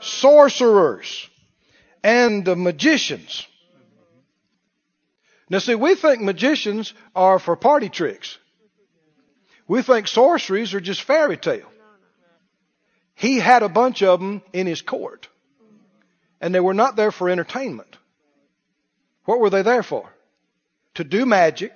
[0.00, 1.30] Sorcerers
[2.02, 3.46] and the magicians.
[5.48, 8.38] Now see, we think magicians are for party tricks.
[9.66, 11.70] We think sorceries are just fairy tale.
[13.14, 15.28] He had a bunch of them in his court.
[16.40, 17.96] And they were not there for entertainment.
[19.24, 20.08] What were they there for?
[20.94, 21.72] To do magic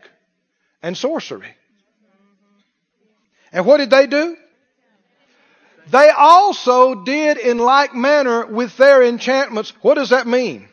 [0.83, 1.55] and sorcery.
[3.53, 4.37] And what did they do?
[5.91, 9.73] They also did in like manner with their enchantments.
[9.81, 10.69] What does that mean?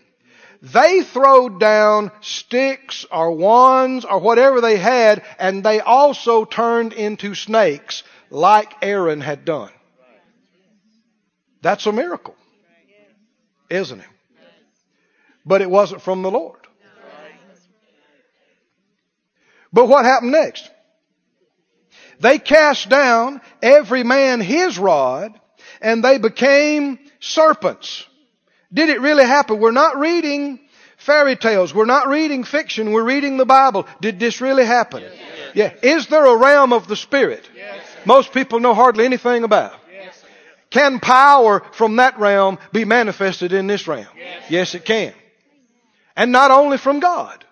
[0.73, 7.35] They throwed down sticks or wands or whatever they had, and they also turned into
[7.35, 8.01] snakes
[8.31, 9.69] like Aaron had done.
[11.61, 12.35] That's a miracle,
[13.69, 14.07] isn't it?
[15.45, 16.59] But it wasn't from the Lord.
[19.71, 20.67] But what happened next?
[22.19, 25.39] They cast down every man his rod
[25.79, 28.07] and they became serpents.
[28.75, 29.59] Did it really happen?
[29.59, 30.59] We're not reading
[30.97, 31.73] fairy tales.
[31.73, 32.91] We're not reading fiction.
[32.91, 33.87] We're reading the Bible.
[34.01, 35.01] Did this really happen?
[35.01, 35.13] Yes.
[35.55, 35.73] Yeah.
[35.81, 37.49] Is there a realm of the Spirit?
[37.55, 37.81] Yes.
[38.05, 39.73] Most people know hardly anything about.
[39.91, 40.21] Yes.
[40.69, 44.07] Can power from that realm be manifested in this realm?
[44.17, 45.13] Yes, yes it can.
[46.17, 47.45] And not only from God.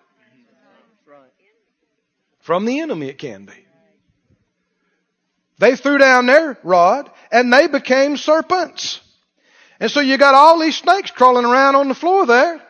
[2.40, 3.54] From the enemy it can be.
[5.58, 9.00] They threw down their rod and they became serpents.
[9.80, 12.62] And so you got all these snakes crawling around on the floor there,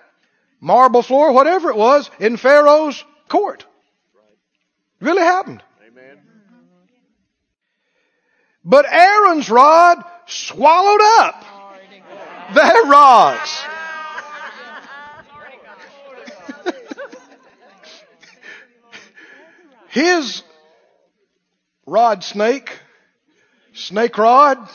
[0.61, 3.67] marble floor, whatever it was, in Pharaoh's court.
[5.01, 5.62] Really happened.
[5.87, 6.19] Amen.
[8.64, 11.45] But Aaron's rod swallowed up
[12.55, 13.64] their rods.
[19.90, 20.43] His
[21.87, 22.79] rod snake,
[23.75, 24.69] snake rod,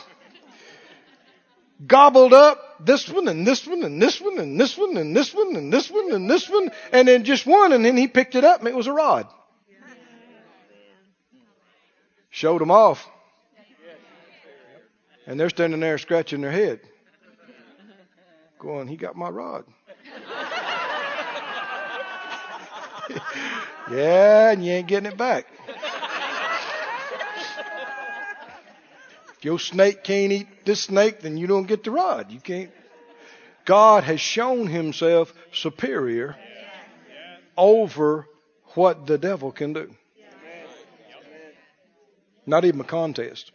[1.85, 5.33] gobbled up this one and this one and this one and this one and this
[5.33, 8.35] one and this one and this one and then just one and then he picked
[8.35, 9.27] it up and it was a rod.
[12.29, 13.07] Showed them off.
[15.25, 16.81] And they're standing there scratching their head.
[18.59, 19.65] Going, he got my rod.
[23.91, 25.47] yeah, and you ain't getting it back.
[29.39, 32.29] If your snake can't eat this snake, then you don't get the rod.
[32.29, 32.71] You can't.
[33.63, 36.35] God has shown himself superior
[37.55, 38.27] over
[38.73, 39.95] what the devil can do.
[42.45, 43.53] Not even a contest.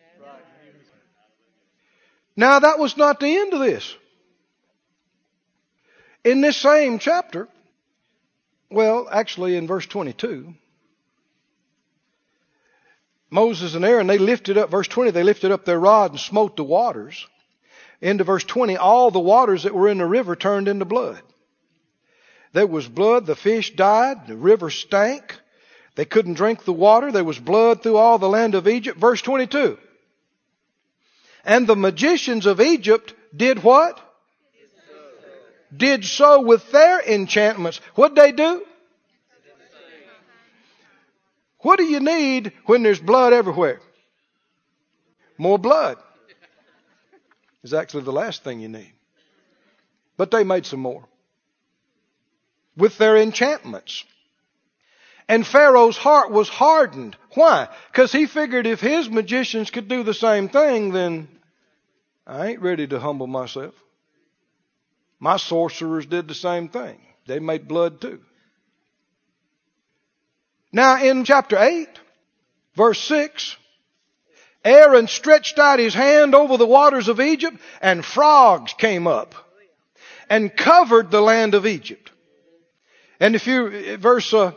[2.34, 3.94] Now that was not the end of this.
[6.24, 7.46] In this same chapter,
[8.70, 10.54] well, actually in verse 22,
[13.34, 16.54] Moses and Aaron, they lifted up, verse 20, they lifted up their rod and smote
[16.54, 17.26] the waters.
[18.00, 21.20] Into verse 20, all the waters that were in the river turned into blood.
[22.52, 25.36] There was blood, the fish died, the river stank.
[25.96, 27.10] They couldn't drink the water.
[27.10, 29.00] There was blood through all the land of Egypt.
[29.00, 29.78] Verse 22.
[31.44, 33.98] And the magicians of Egypt did what?
[35.76, 37.78] Did so with their enchantments.
[37.96, 38.64] What'd they do?
[41.64, 43.80] What do you need when there's blood everywhere?
[45.38, 45.96] More blood
[47.62, 48.92] is actually the last thing you need.
[50.18, 51.08] But they made some more
[52.76, 54.04] with their enchantments.
[55.26, 57.16] And Pharaoh's heart was hardened.
[57.32, 57.68] Why?
[57.90, 61.28] Because he figured if his magicians could do the same thing, then
[62.26, 63.74] I ain't ready to humble myself.
[65.18, 67.00] My sorcerers did the same thing.
[67.26, 68.20] They made blood too.
[70.74, 71.88] Now in chapter 8,
[72.74, 73.56] verse 6,
[74.64, 79.36] Aaron stretched out his hand over the waters of Egypt and frogs came up
[80.28, 82.10] and covered the land of Egypt.
[83.20, 84.50] And if you, verse uh,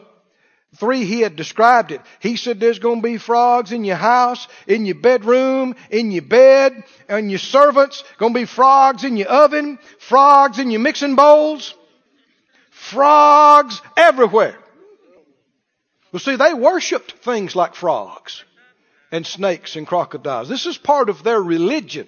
[0.78, 2.02] 3, he had described it.
[2.20, 6.24] He said there's going to be frogs in your house, in your bedroom, in your
[6.24, 8.04] bed, and your servants.
[8.18, 11.76] Going to be frogs in your oven, frogs in your mixing bowls,
[12.72, 14.58] frogs everywhere.
[16.12, 18.44] Well, see, they worshipped things like frogs
[19.12, 20.50] and snakes and crocodiles.
[20.50, 22.08] This is part of their religion.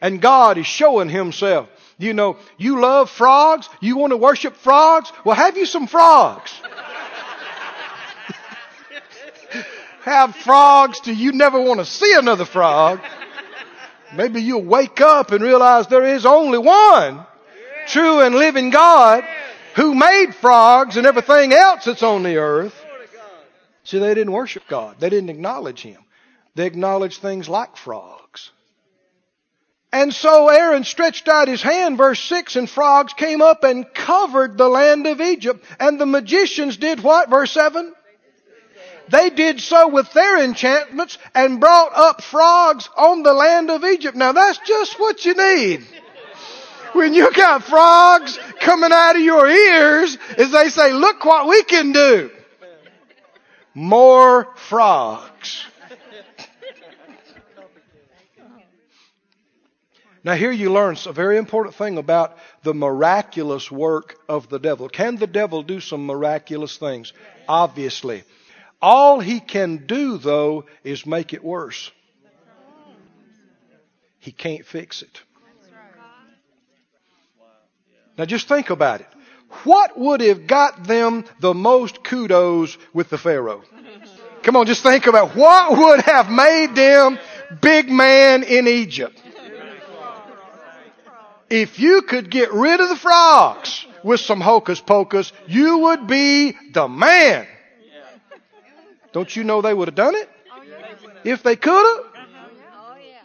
[0.00, 1.68] And God is showing Himself.
[1.98, 3.68] You know, you love frogs?
[3.80, 5.12] You want to worship frogs?
[5.24, 6.52] Well, have you some frogs.
[10.02, 13.00] have frogs till you never want to see another frog.
[14.14, 17.26] Maybe you'll wake up and realize there is only one
[17.88, 19.24] true and living God
[19.74, 22.77] who made frogs and everything else that's on the earth.
[23.88, 24.96] See, they didn't worship God.
[25.00, 26.04] They didn't acknowledge Him.
[26.54, 28.50] They acknowledged things like frogs.
[29.90, 34.58] And so Aaron stretched out his hand, verse 6, and frogs came up and covered
[34.58, 35.64] the land of Egypt.
[35.80, 37.30] And the magicians did what?
[37.30, 37.94] Verse 7?
[39.08, 44.18] They did so with their enchantments and brought up frogs on the land of Egypt.
[44.18, 45.86] Now that's just what you need.
[46.92, 51.62] When you got frogs coming out of your ears, as they say, look what we
[51.62, 52.30] can do.
[53.78, 55.64] More frogs.
[60.24, 64.88] Now, here you learn a very important thing about the miraculous work of the devil.
[64.88, 67.12] Can the devil do some miraculous things?
[67.48, 68.24] Obviously.
[68.82, 71.92] All he can do, though, is make it worse.
[74.18, 75.22] He can't fix it.
[78.18, 79.06] Now, just think about it.
[79.64, 83.62] What would have got them the most kudos with the Pharaoh?
[84.42, 87.18] Come on, just think about what would have made them
[87.60, 89.20] big man in Egypt.
[91.50, 96.54] If you could get rid of the frogs with some hocus pocus, you would be
[96.72, 97.46] the man.
[99.12, 100.28] Don't you know they would have done it?
[101.24, 102.26] If they could have?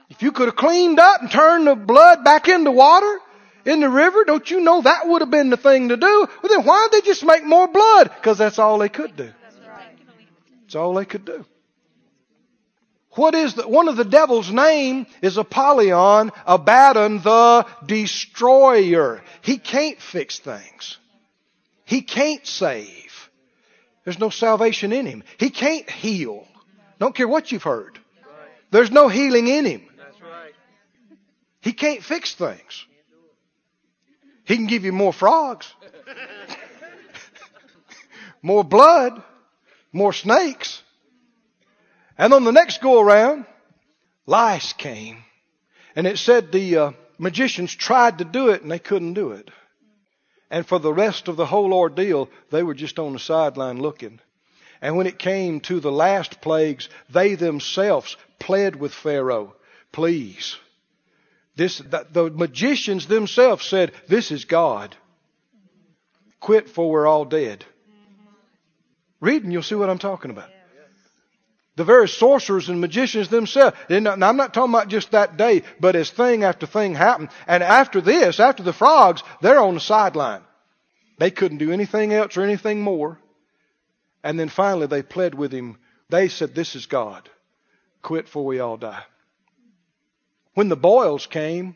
[0.09, 3.19] If you could have cleaned up and turned the blood back into water
[3.66, 6.28] in the river, don't you know that would have been the thing to do?
[6.41, 8.11] Well then why did they just make more blood?
[8.16, 9.32] Because that's all they could do.
[10.61, 11.45] That's all they could do.
[13.11, 19.22] What is the, one of the devil's name is Apollyon, Abaddon, the destroyer.
[19.41, 20.97] He can't fix things.
[21.86, 23.30] He can't save.
[24.03, 25.24] There's no salvation in him.
[25.38, 26.47] He can't heal.
[26.99, 27.99] Don't care what you've heard.
[28.72, 29.84] There's no healing in him.
[31.61, 32.86] He can't fix things.
[34.46, 35.74] He can give you more frogs,
[38.41, 39.22] more blood,
[39.91, 40.82] more snakes.
[42.18, 43.46] And on the next go around,
[44.26, 45.24] lice came.
[45.96, 49.50] And it said the uh, magicians tried to do it and they couldn't do it.
[50.50, 54.20] And for the rest of the whole ordeal, they were just on the sideline looking.
[54.82, 59.56] And when it came to the last plagues, they themselves pled with Pharaoh,
[59.91, 60.58] please.
[61.56, 64.95] This, the, the magicians themselves said, this is God.
[66.39, 67.64] Quit for we're all dead.
[69.22, 70.49] Read and you'll see what I'm talking about.
[71.76, 73.76] The very sorcerers and magicians themselves.
[73.89, 77.30] Now, I'm not talking about just that day, but as thing after thing happened.
[77.47, 80.41] And after this, after the frogs, they're on the sideline.
[81.18, 83.20] They couldn't do anything else or anything more.
[84.24, 85.78] And then finally they pled with him.
[86.10, 87.30] They said, This is God.
[88.01, 89.04] Quit for we all die.
[90.54, 91.76] When the boils came,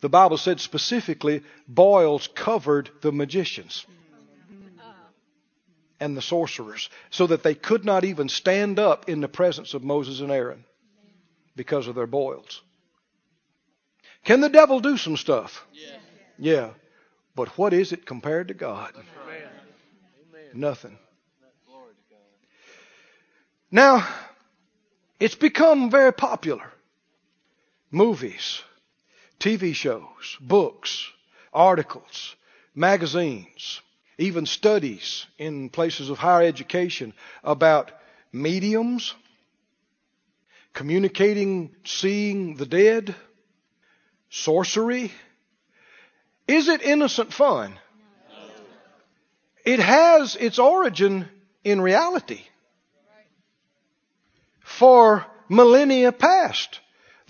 [0.00, 3.86] the Bible said specifically, boils covered the magicians
[6.00, 9.84] and the sorcerers, so that they could not even stand up in the presence of
[9.84, 10.64] Moses and Aaron
[11.54, 12.60] because of their boils.
[14.24, 15.64] Can the devil do some stuff?
[15.72, 15.96] Yeah.
[16.38, 16.70] yeah.
[17.36, 18.92] But what is it compared to God?
[18.96, 20.50] Amen.
[20.54, 20.98] Nothing.
[23.70, 24.06] Now,
[25.18, 26.70] it's become very popular.
[27.92, 28.62] Movies,
[29.38, 31.06] TV shows, books,
[31.52, 32.34] articles,
[32.74, 33.82] magazines,
[34.16, 37.12] even studies in places of higher education
[37.44, 37.92] about
[38.32, 39.14] mediums,
[40.72, 43.14] communicating, seeing the dead,
[44.30, 45.12] sorcery.
[46.48, 47.78] Is it innocent fun?
[49.66, 51.28] It has its origin
[51.62, 52.40] in reality.
[54.60, 56.80] For millennia past,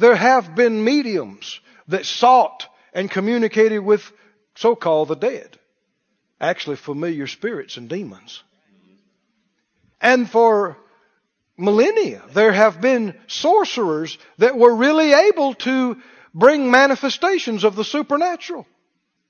[0.02, 4.02] there have been mediums that sought and communicated with
[4.56, 5.58] so-called the dead
[6.40, 8.42] actually familiar spirits and demons.
[10.00, 10.76] And for
[11.56, 15.96] millennia, there have been sorcerers that were really able to
[16.34, 18.66] bring manifestations of the supernatural.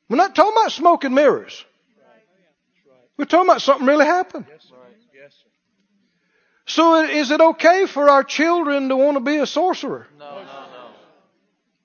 [0.08, 1.62] We're not talking about smoke and mirrors.
[3.18, 4.46] We're talking about something really happened.
[6.64, 10.06] So is it okay for our children to want to be a sorcerer?
[10.18, 10.61] No.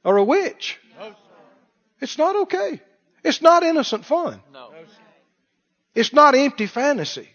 [0.08, 0.80] Or a witch?
[0.98, 1.14] No.
[2.00, 2.80] It's not okay.
[3.26, 4.40] It's not innocent fun.
[4.54, 4.72] No.
[5.94, 7.28] It's not empty fantasy.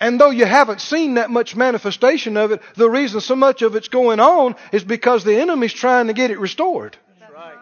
[0.00, 3.76] And though you haven't seen that much manifestation of it, the reason so much of
[3.76, 6.96] it's going on is because the enemy's trying to get it restored.
[7.20, 7.54] That's right.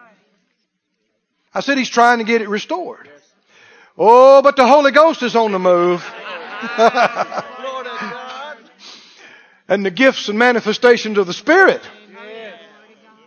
[1.53, 3.11] I said he's trying to get it restored.
[3.95, 6.03] Oh, but the Holy Ghost is on the move.
[6.79, 8.57] Lord God.
[9.67, 11.83] and the gifts and manifestations of the Spirit.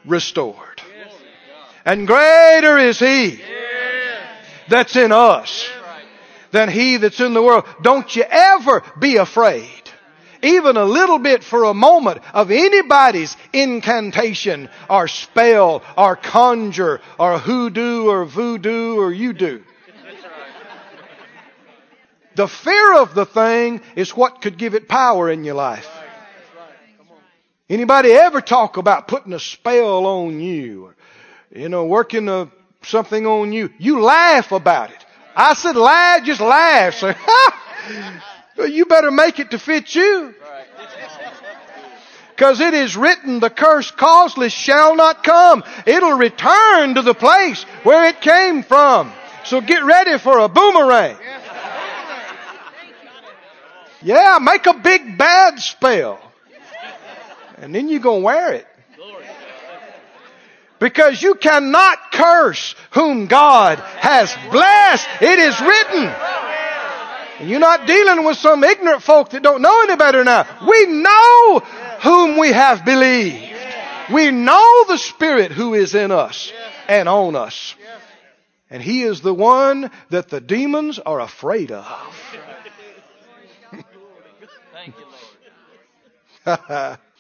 [0.05, 0.83] Restored.
[1.85, 3.41] And greater is He
[4.69, 5.69] that's in us
[6.53, 7.65] than He that's in the world.
[7.83, 9.83] Don't you ever be afraid,
[10.43, 17.39] even a little bit for a moment, of anybody's incantation or spell or conjure or
[17.39, 19.65] hoodoo or voodoo or you do.
[22.35, 26.02] The fear of the thing is what could give it power in your life.
[27.73, 30.85] Anybody ever talk about putting a spell on you?
[30.85, 30.97] Or,
[31.51, 32.51] you know, working a,
[32.83, 33.71] something on you.
[33.79, 35.07] You laugh about it.
[35.35, 36.93] I said, laugh, just laugh.
[36.93, 37.15] So,
[38.59, 40.35] well, you better make it to fit you.
[42.35, 45.63] Because it is written, the curse causeless shall not come.
[45.87, 49.13] It'll return to the place where it came from.
[49.45, 51.17] So get ready for a boomerang.
[54.01, 56.32] Yeah, make a big bad spell.
[57.63, 58.67] And then you're going to wear it.
[60.81, 65.09] Because you cannot curse whom God has blessed.
[65.21, 66.13] It is written.
[67.39, 70.45] And you're not dealing with some ignorant folk that don't know any better now.
[70.67, 71.61] We know
[72.03, 73.55] whom we have believed.
[74.13, 76.53] We know the Spirit who is in us
[76.89, 77.77] and on us.
[78.71, 81.87] And He is the one that the demons are afraid of.
[84.73, 85.07] Thank you,
[86.45, 86.99] Lord.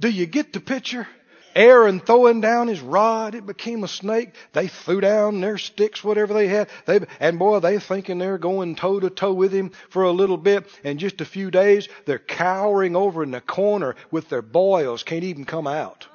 [0.00, 1.06] Do you get the picture?
[1.54, 4.34] Aaron throwing down his rod, it became a snake.
[4.52, 6.68] They threw down their sticks, whatever they had.
[6.86, 10.36] They, and boy, they thinking they're going toe to toe with him for a little
[10.36, 10.66] bit.
[10.84, 15.24] In just a few days, they're cowering over in the corner with their boils, can't
[15.24, 16.06] even come out.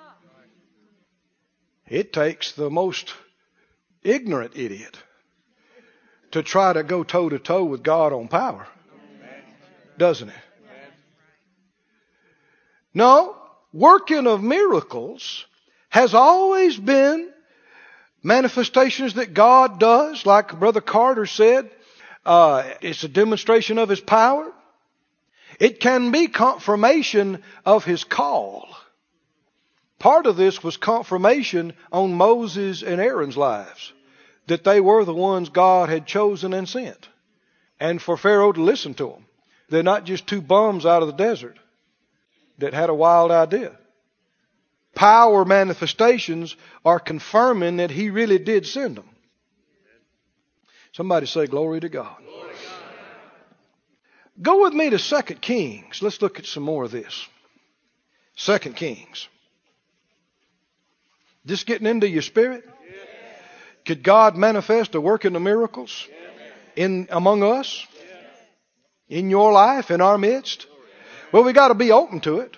[1.87, 3.13] It takes the most
[4.03, 4.97] ignorant idiot
[6.31, 8.67] to try to go toe to toe with God on power.
[9.97, 10.35] Doesn't it?
[12.93, 13.35] No,
[13.75, 15.45] working of miracles
[15.89, 17.29] has always been
[18.23, 21.69] manifestations that God does, like Brother Carter said.
[22.25, 24.51] Uh, it's a demonstration of His power.
[25.59, 28.69] It can be confirmation of His call.
[29.99, 33.91] Part of this was confirmation on Moses and Aaron's lives,
[34.47, 37.09] that they were the ones God had chosen and sent.
[37.79, 39.25] And for Pharaoh to listen to them.
[39.67, 41.57] They're not just two bums out of the desert
[42.57, 43.77] that had a wild idea.
[44.93, 49.09] Power manifestations are confirming that he really did send them.
[50.93, 52.15] Somebody say glory to God.
[54.41, 56.01] Go with me to 2 Kings.
[56.01, 57.27] Let's look at some more of this.
[58.37, 59.27] 2 Kings.
[61.45, 62.63] Just getting into your spirit?
[63.85, 66.07] Could God manifest a work in the miracles
[66.75, 67.85] in among us?
[69.07, 70.65] In your life, in our midst?
[71.35, 72.55] Well, we got to be open to it,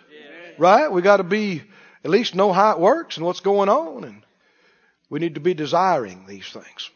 [0.59, 0.91] right?
[0.91, 1.63] We got to be
[2.03, 4.23] at least know how it works and what's going on, and
[5.09, 6.91] we need to be desiring these things.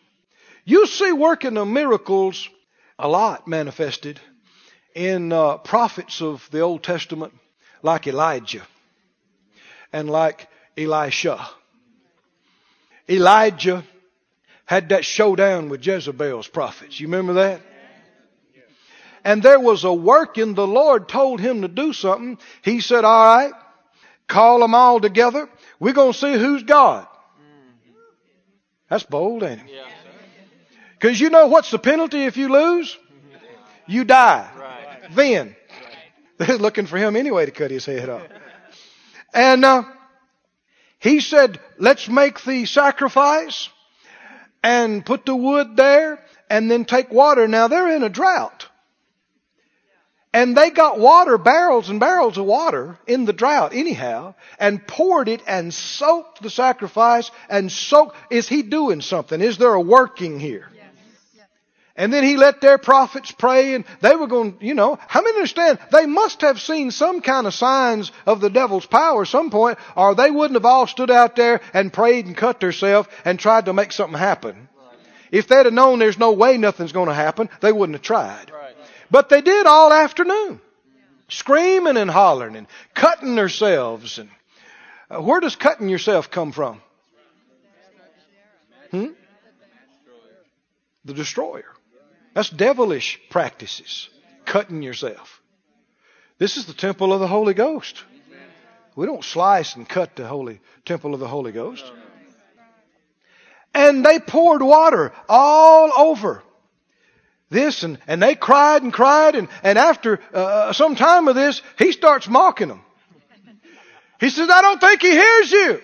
[0.64, 2.48] You see working of miracles
[3.00, 4.20] a lot manifested
[4.94, 7.34] in uh, prophets of the Old Testament,
[7.82, 8.62] like Elijah
[9.92, 11.50] and like Elisha.
[13.10, 13.84] Elijah
[14.68, 17.00] had that showdown with Jezebel's prophets.
[17.00, 17.62] You remember that?
[19.24, 20.54] And there was a work working.
[20.56, 22.38] The Lord told him to do something.
[22.64, 23.54] He said, all right,
[24.28, 25.50] call them all together.
[25.80, 27.08] We're going to see who's God.
[28.90, 29.72] That's bold, ain't it?
[31.00, 32.98] Because you know what's the penalty if you lose?
[33.88, 34.50] You die.
[34.58, 35.16] Right.
[35.16, 35.56] Then.
[36.38, 38.24] They're looking for him anyway to cut his head off.
[39.34, 39.84] And uh,
[41.00, 43.70] he said, let's make the sacrifice
[44.64, 46.20] and put the wood there
[46.50, 47.48] and then take water.
[47.48, 48.68] Now they're in a drought.
[50.34, 55.28] And they got water, barrels and barrels of water in the drought anyhow, and poured
[55.28, 58.16] it and soaked the sacrifice and soaked.
[58.32, 59.42] Is he doing something?
[59.42, 60.70] Is there a working here?
[61.98, 65.36] And then he let their prophets pray and they were going, you know, how many
[65.36, 69.52] understand they must have seen some kind of signs of the devil's power at some
[69.52, 73.38] point or they wouldn't have all stood out there and prayed and cut themselves and
[73.38, 74.70] tried to make something happen.
[75.32, 78.52] If they'd have known there's no way nothing's going to happen, they wouldn't have tried.
[78.52, 78.61] Right.
[79.12, 80.62] But they did all afternoon.
[81.28, 84.18] Screaming and hollering and cutting themselves.
[84.18, 84.30] And
[85.10, 86.82] uh, where does cutting yourself come from?
[88.90, 89.08] Hmm?
[91.06, 91.66] The destroyer.
[92.34, 94.10] That's devilish practices.
[94.46, 95.42] Cutting yourself.
[96.38, 98.04] This is the temple of the Holy Ghost.
[98.96, 101.90] We don't slice and cut the holy temple of the Holy Ghost.
[103.74, 106.44] And they poured water all over
[107.52, 111.62] this and, and they cried and cried and, and after uh, some time of this,
[111.78, 112.82] he starts mocking them.
[114.20, 115.82] He says, I don't think he hears you.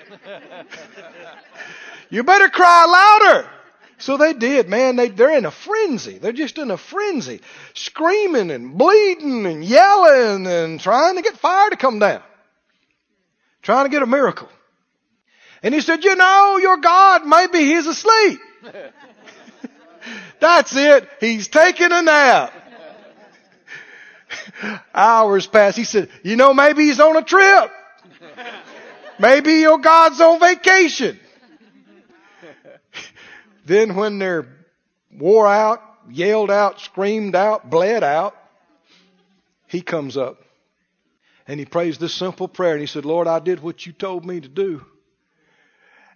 [2.10, 3.50] you better cry louder.
[4.00, 4.96] So they did, man.
[4.96, 6.20] They, they're in a frenzy.
[6.20, 7.42] They're just in a frenzy.
[7.74, 12.22] Screaming and bleeding and yelling and trying to get fire to come down.
[13.64, 14.50] Trying to get a miracle.
[15.64, 18.40] And he said, you know, your God, maybe he's asleep.
[20.40, 21.10] That's it.
[21.20, 22.54] He's taking a nap.
[24.94, 25.76] Hours pass.
[25.76, 27.72] He said, you know, maybe he's on a trip.
[29.20, 31.20] Maybe your God's on vacation.
[33.66, 34.48] then when they're
[35.12, 38.36] wore out, yelled out, screamed out, bled out,
[39.68, 40.42] he comes up
[41.48, 44.26] and he prays this simple prayer and he said, Lord, I did what you told
[44.26, 44.86] me to do.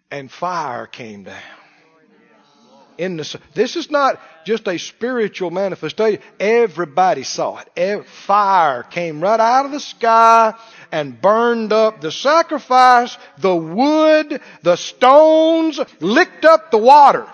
[0.09, 1.41] And fire came down.
[3.01, 6.21] In the, this is not just a spiritual manifestation.
[6.39, 8.05] Everybody saw it.
[8.05, 10.53] Fire came right out of the sky
[10.91, 17.25] and burned up the sacrifice, the wood, the stones, licked up the water.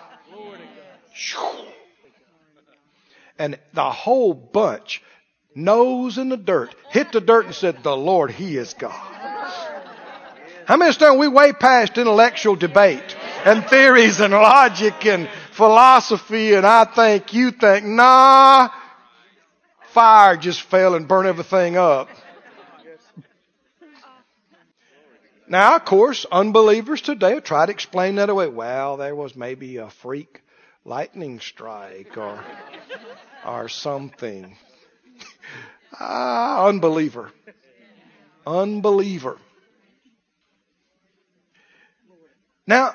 [3.37, 5.03] And the whole bunch,
[5.53, 9.17] nose in the dirt, hit the dirt and said, The Lord, He is God.
[10.63, 16.65] How many understand we way past intellectual debate and theories and logic and philosophy and
[16.65, 18.69] I think, you think, nah,
[19.89, 22.07] fire just fell and burned everything up.
[25.49, 28.47] Now, of course, unbelievers today will try to explain that away.
[28.47, 30.41] Well, there was maybe a freak
[30.85, 32.43] lightning strike or,
[33.45, 34.57] or something.
[35.99, 37.31] ah, unbeliever.
[38.45, 39.37] Unbeliever.
[42.65, 42.93] Now,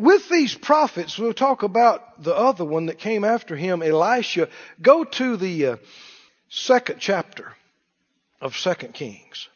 [0.00, 4.48] with these prophets, we'll talk about the other one that came after him, Elisha.
[4.80, 5.76] Go to the uh,
[6.48, 7.52] second chapter
[8.40, 9.48] of Second Kings.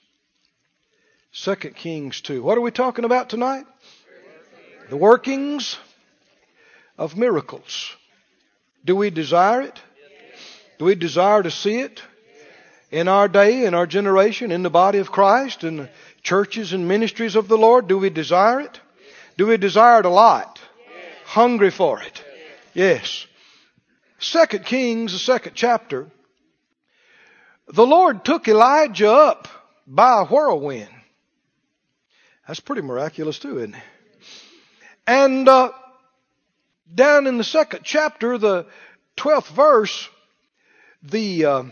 [1.33, 2.43] Second Kings 2.
[2.43, 3.65] What are we talking about tonight?
[4.91, 5.79] The workings
[6.99, 7.93] of miracles.
[8.85, 9.81] Do we desire it?
[10.79, 12.03] Do we desire to see it
[12.91, 15.91] in our day, in our generation, in the body of Christ, in the
[16.23, 17.89] churches and ministries of the Lord?
[17.89, 18.81] Do we desire it?
[19.37, 20.61] Do we desire it a lot?
[21.25, 22.23] Hungry for it?
[22.73, 23.27] Yes.
[24.19, 26.11] Second Kings, the second chapter.
[27.69, 29.49] The Lord took Elijah up
[29.87, 30.89] by a whirlwind.
[32.47, 33.83] That's pretty miraculous too, isn't it?
[35.07, 35.73] And uh,
[36.95, 38.67] down in the second chapter, the
[39.17, 40.09] 12th verse,
[41.03, 41.63] the uh,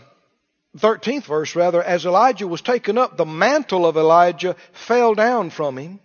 [0.77, 5.77] 13th verse rather, as Elijah was taken up, the mantle of Elijah fell down from
[5.77, 5.99] him.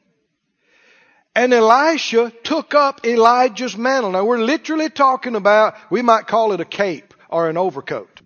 [1.39, 4.11] And Elisha took up Elijah's mantle.
[4.11, 8.21] Now we're literally talking about, we might call it a cape or an overcoat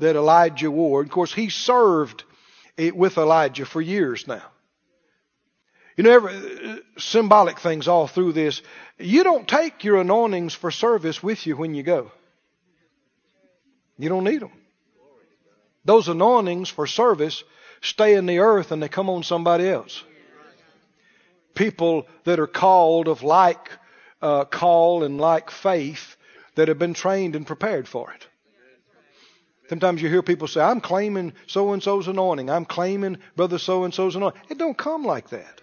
[0.00, 1.02] that Elijah wore.
[1.02, 2.24] Of course, he served
[2.76, 4.42] with Elijah for years now.
[5.96, 8.62] You know, every, symbolic things all through this.
[8.98, 12.10] You don't take your anointings for service with you when you go.
[13.96, 14.50] You don't need them.
[15.84, 17.44] Those anointings for service
[17.80, 20.02] stay in the earth and they come on somebody else
[21.54, 23.70] people that are called of like
[24.20, 26.16] uh, call and like faith
[26.54, 28.26] that have been trained and prepared for it.
[29.68, 32.50] Sometimes you hear people say, I'm claiming so and so's anointing.
[32.50, 34.42] I'm claiming brother so and so's anointing.
[34.50, 35.62] It don't come like that.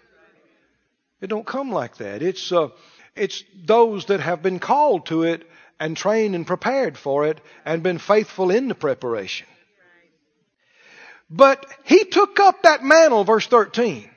[1.20, 2.22] It don't come like that.
[2.22, 2.70] It's, uh,
[3.14, 7.82] it's those that have been called to it and trained and prepared for it and
[7.82, 9.46] been faithful in the preparation.
[11.30, 14.09] But he took up that mantle, verse 13.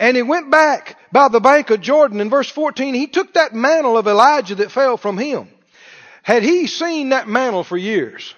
[0.00, 2.22] And he went back by the bank of Jordan.
[2.22, 5.48] In verse 14, he took that mantle of Elijah that fell from him.
[6.22, 8.34] Had he seen that mantle for years?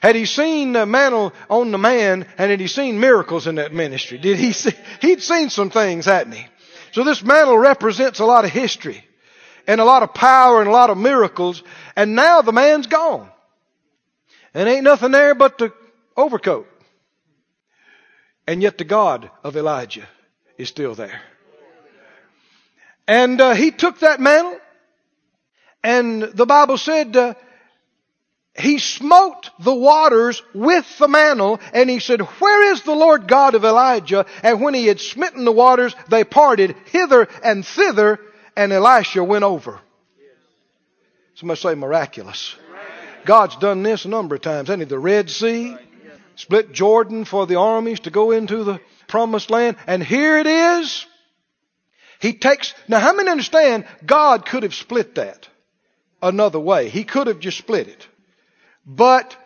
[0.00, 3.72] Had he seen the mantle on the man and had he seen miracles in that
[3.72, 4.18] ministry?
[4.18, 4.70] Did he see?
[5.00, 6.46] He'd seen some things, hadn't he?
[6.92, 9.04] So this mantle represents a lot of history.
[9.66, 11.62] and a lot of power and a lot of miracles.
[11.96, 13.28] And now the man's gone.
[14.52, 15.72] And ain't nothing there but the
[16.16, 16.68] overcoat.
[18.46, 20.06] And yet the God of Elijah
[20.58, 21.20] is still there.
[23.06, 24.58] And uh, he took that mantle,
[25.82, 27.34] and the Bible said uh,
[28.54, 33.54] he smote the waters with the mantle, and he said, Where is the Lord God
[33.54, 34.26] of Elijah?
[34.42, 38.20] And when he had smitten the waters, they parted hither and thither,
[38.56, 39.80] and Elisha went over.
[41.34, 42.54] Somebody say miraculous.
[43.26, 44.84] God's done this a number of times, he?
[44.84, 45.76] The Red Sea,
[46.36, 48.80] split Jordan for the armies to go into the
[49.14, 51.06] promised land, and here it is.
[52.18, 55.46] He takes, now how many understand God could have split that
[56.20, 56.88] another way?
[56.88, 58.08] He could have just split it.
[58.84, 59.36] But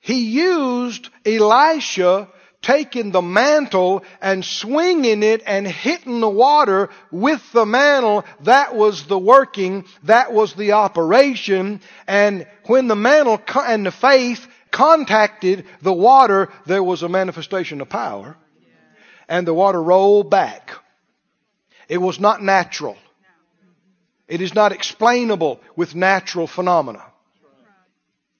[0.00, 2.28] he used Elisha
[2.62, 8.24] taking the mantle and swinging it and hitting the water with the mantle.
[8.44, 9.84] That was the working.
[10.04, 11.82] That was the operation.
[12.06, 17.90] And when the mantle and the faith contacted the water, there was a manifestation of
[17.90, 18.38] power.
[19.28, 20.72] And the water rolled back.
[21.88, 22.96] It was not natural.
[24.26, 27.02] It is not explainable with natural phenomena.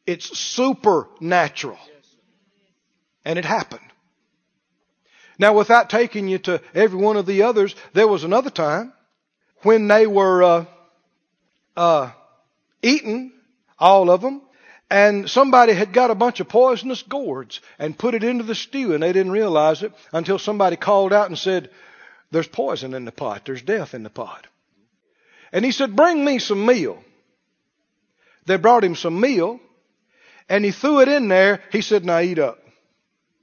[0.06, 1.78] It's supernatural.
[3.24, 3.80] And it happened.
[5.38, 8.92] Now, without taking you to every one of the others, there was another time
[9.62, 10.64] when they were uh,
[11.76, 12.10] uh,
[12.82, 13.32] eating,
[13.78, 14.42] all of them,
[14.90, 18.94] and somebody had got a bunch of poisonous gourds and put it into the stew,
[18.94, 21.70] and they didn't realize it until somebody called out and said,
[22.30, 23.44] there's poison in the pot.
[23.44, 24.46] There's death in the pot.
[25.52, 27.02] And he said, Bring me some meal.
[28.46, 29.60] They brought him some meal,
[30.48, 31.62] and he threw it in there.
[31.72, 32.58] He said, Now eat up.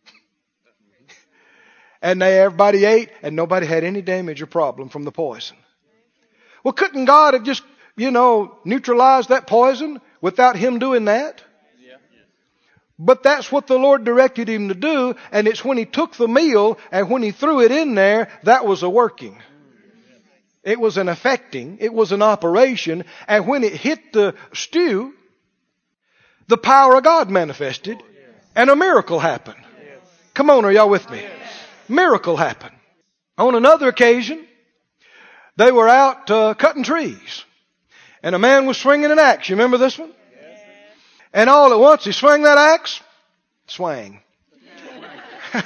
[2.01, 5.57] and they, everybody ate, and nobody had any damage or problem from the poison.
[6.63, 7.63] Well, couldn't God have just,
[7.95, 11.43] you know, neutralized that poison without him doing that?
[12.97, 16.27] But that's what the Lord directed him to do, and it's when he took the
[16.27, 19.37] meal and when he threw it in there, that was a working.
[20.63, 25.13] It was an affecting, it was an operation, and when it hit the stew,
[26.47, 28.01] the power of God manifested,
[28.55, 29.63] and a miracle happened.
[30.33, 31.23] Come on, are y'all with me?
[31.87, 32.75] Miracle happened.
[33.37, 34.43] On another occasion,
[35.55, 37.45] they were out uh, cutting trees,
[38.25, 39.47] and a man was swinging an axe.
[39.49, 40.11] You remember this one?
[41.31, 42.99] And all at once he swung that axe,
[43.67, 44.19] swang.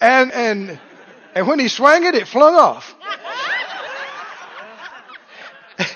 [0.00, 0.80] and, and,
[1.34, 2.94] and when he swung it, it flung off.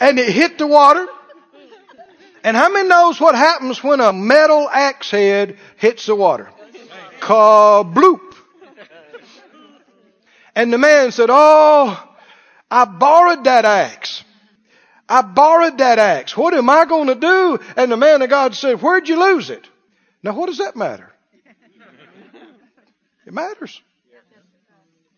[0.00, 1.06] and it hit the water.
[2.42, 6.50] And how many knows what happens when a metal axe head hits the water?
[7.20, 8.34] Kabloop.
[10.56, 12.02] And the man said, Oh,
[12.68, 14.24] I borrowed that axe.
[15.08, 16.36] I borrowed that axe.
[16.36, 17.58] What am I going to do?
[17.76, 19.68] And the man of God said, Where'd you lose it?
[20.22, 21.12] Now, what does that matter?
[23.26, 23.80] It matters.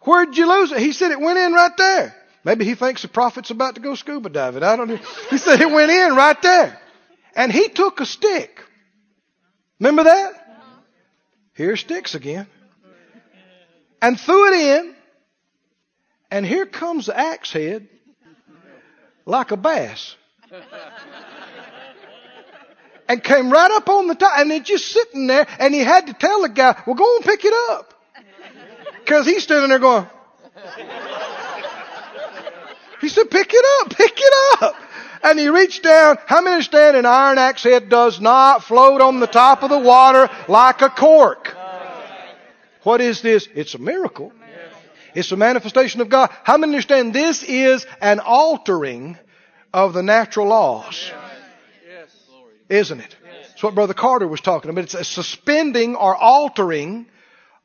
[0.00, 0.78] Where'd you lose it?
[0.78, 2.14] He said it went in right there.
[2.44, 4.62] Maybe he thinks the prophet's about to go scuba diving.
[4.62, 4.98] I don't know.
[5.30, 6.80] He said it went in right there.
[7.34, 8.62] And he took a stick.
[9.80, 10.32] Remember that?
[11.54, 12.46] Here's sticks again.
[14.00, 14.94] And threw it in.
[16.30, 17.88] And here comes the axe head
[19.26, 20.16] like a bass.
[23.08, 26.06] and came right up on the top, and it's just sitting there, and he had
[26.06, 27.92] to tell the guy, well, go and pick it up.
[29.00, 30.06] Because he's standing there going,
[33.00, 34.74] he said, pick it up, pick it up.
[35.22, 36.18] And he reached down.
[36.26, 39.78] How many understand an iron axe head does not float on the top of the
[39.78, 41.56] water like a cork?
[42.82, 43.48] What is this?
[43.54, 44.32] It's a miracle.
[45.16, 46.30] It's a manifestation of God.
[46.44, 49.16] How many understand this is an altering
[49.72, 51.10] of the natural laws?
[52.68, 53.16] Isn't it?
[53.48, 54.84] That's what Brother Carter was talking about.
[54.84, 57.06] It's a suspending or altering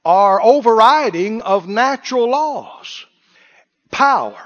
[0.05, 3.05] or overriding of natural laws.
[3.91, 4.41] Power.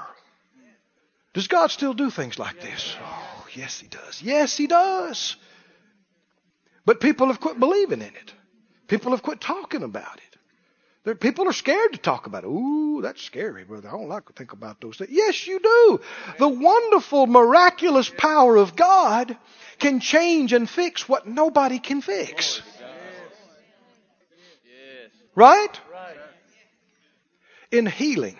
[1.32, 2.96] Does God still do things like this?
[3.00, 4.20] Oh, yes, He does.
[4.20, 5.36] Yes, He does.
[6.84, 8.32] But people have quit believing in it.
[8.88, 10.25] People have quit talking about it.
[11.06, 12.48] There, people are scared to talk about it.
[12.48, 13.88] Ooh, that's scary, brother.
[13.88, 15.10] I don't like to think about those things.
[15.12, 16.00] Yes, you do.
[16.40, 19.38] The wonderful, miraculous power of God
[19.78, 22.60] can change and fix what nobody can fix.
[25.36, 25.80] Right?
[27.70, 28.36] In healing.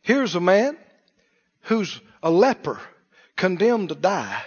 [0.00, 0.76] Here's a man
[1.62, 2.80] who's a leper,
[3.36, 4.42] condemned to die,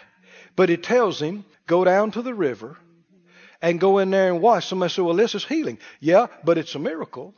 [0.58, 2.78] but he tells him, go down to the river
[3.66, 4.68] and go in there and wash.
[4.68, 5.80] Somebody said, well, this is healing.
[6.00, 7.34] Yeah, but it's a miracle.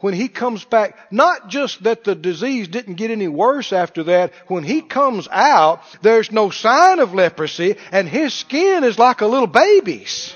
[0.00, 4.32] when he comes back, not just that the disease didn't get any worse after that,
[4.48, 9.26] when he comes out, there's no sign of leprosy and his skin is like a
[9.26, 10.34] little baby's.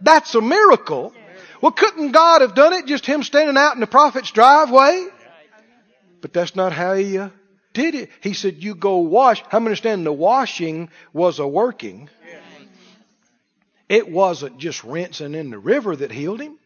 [0.00, 1.14] That's a miracle.
[1.62, 5.06] Well, couldn't God have done it just him standing out in the prophet's driveway?
[6.20, 7.30] But that's not how he uh,
[7.72, 8.10] did it.
[8.20, 9.40] He said, You go wash.
[9.48, 12.10] How many understand the washing was a working?
[13.88, 16.58] It wasn't just rinsing in the river that healed him,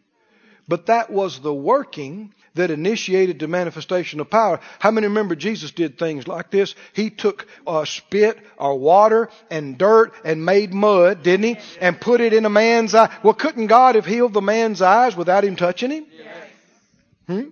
[0.67, 4.61] but that was the working that initiated the manifestation of power.
[4.79, 6.75] How many remember Jesus did things like this?
[6.95, 11.59] He took uh, spit or water and dirt and made mud, didn't he?
[11.81, 13.15] And put it in a man's eye.
[13.23, 16.07] Well, couldn't God have healed the man's eyes without him touching him?
[17.27, 17.49] Hmm?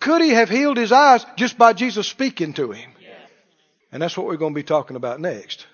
[0.00, 2.90] Could he have healed his eyes just by Jesus speaking to him?
[3.92, 5.66] And that's what we're going to be talking about next.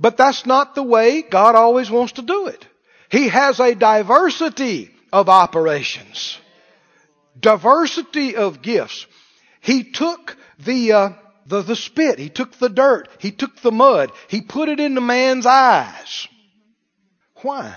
[0.00, 2.66] But that's not the way God always wants to do it.
[3.10, 6.38] He has a diversity of operations.
[7.38, 9.06] Diversity of gifts.
[9.60, 11.08] He took the, uh,
[11.46, 14.94] the, the spit, he took the dirt, he took the mud, he put it in
[14.94, 16.28] the man's eyes.
[17.42, 17.76] Why?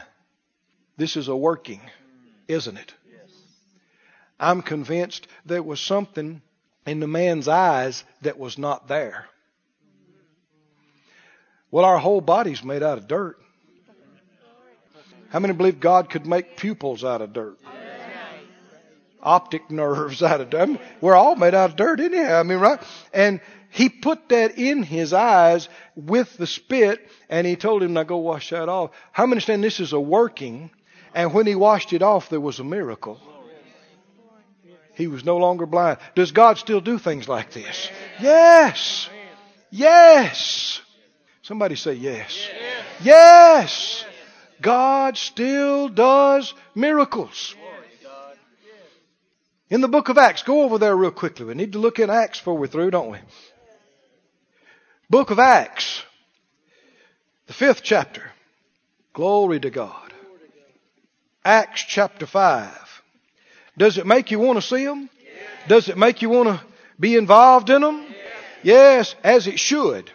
[0.98, 1.82] This is a working,
[2.48, 2.94] isn't it?
[4.40, 6.42] I'm convinced there was something
[6.86, 9.28] in the man's eyes that was not there.
[11.74, 13.36] Well, our whole body's made out of dirt.
[15.30, 17.58] How many believe God could make pupils out of dirt?
[19.20, 20.62] Optic nerves out of dirt.
[20.62, 22.40] I mean, we're all made out of dirt anyhow.
[22.40, 22.80] I mean, right?
[23.12, 28.04] And he put that in his eyes with the spit and he told him, now
[28.04, 28.92] go wash that off.
[29.12, 30.70] How many understand this is a working?
[31.16, 33.20] And when he washed it off, there was a miracle.
[34.94, 35.98] He was no longer blind.
[36.14, 37.90] Does God still do things like this?
[38.20, 39.10] Yes.
[39.72, 40.84] Yes.
[41.44, 42.50] Somebody say yes.
[43.02, 44.06] Yes.
[44.62, 47.56] God still does miracles.
[49.70, 51.46] In the book of Acts, go over there real quickly.
[51.46, 53.18] We need to look in Acts before we're through, don't we?
[55.10, 56.04] Book of Acts,
[57.48, 58.32] the fifth chapter.
[59.14, 60.14] Glory to God.
[61.44, 63.02] Acts chapter 5.
[63.78, 65.10] Does it make you want to see them?
[65.68, 66.66] Does it make you want to
[67.00, 68.06] be involved in them?
[68.64, 70.10] Yes, as it should.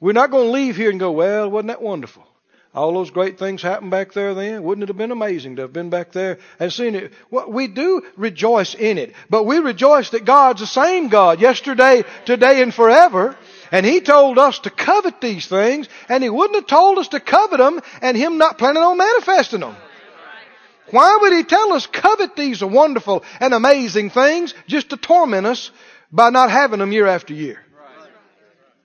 [0.00, 2.26] We're not going to leave here and go, well, wasn't that wonderful?
[2.72, 4.62] All those great things happened back there then.
[4.62, 7.12] Wouldn't it have been amazing to have been back there and seen it?
[7.28, 12.04] Well, we do rejoice in it, but we rejoice that God's the same God yesterday,
[12.26, 13.36] today, and forever.
[13.72, 17.18] And He told us to covet these things, and He wouldn't have told us to
[17.18, 19.74] covet them and Him not planning on manifesting them.
[20.92, 25.72] Why would He tell us covet these wonderful and amazing things just to torment us
[26.12, 27.60] by not having them year after year?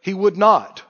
[0.01, 0.81] He would not.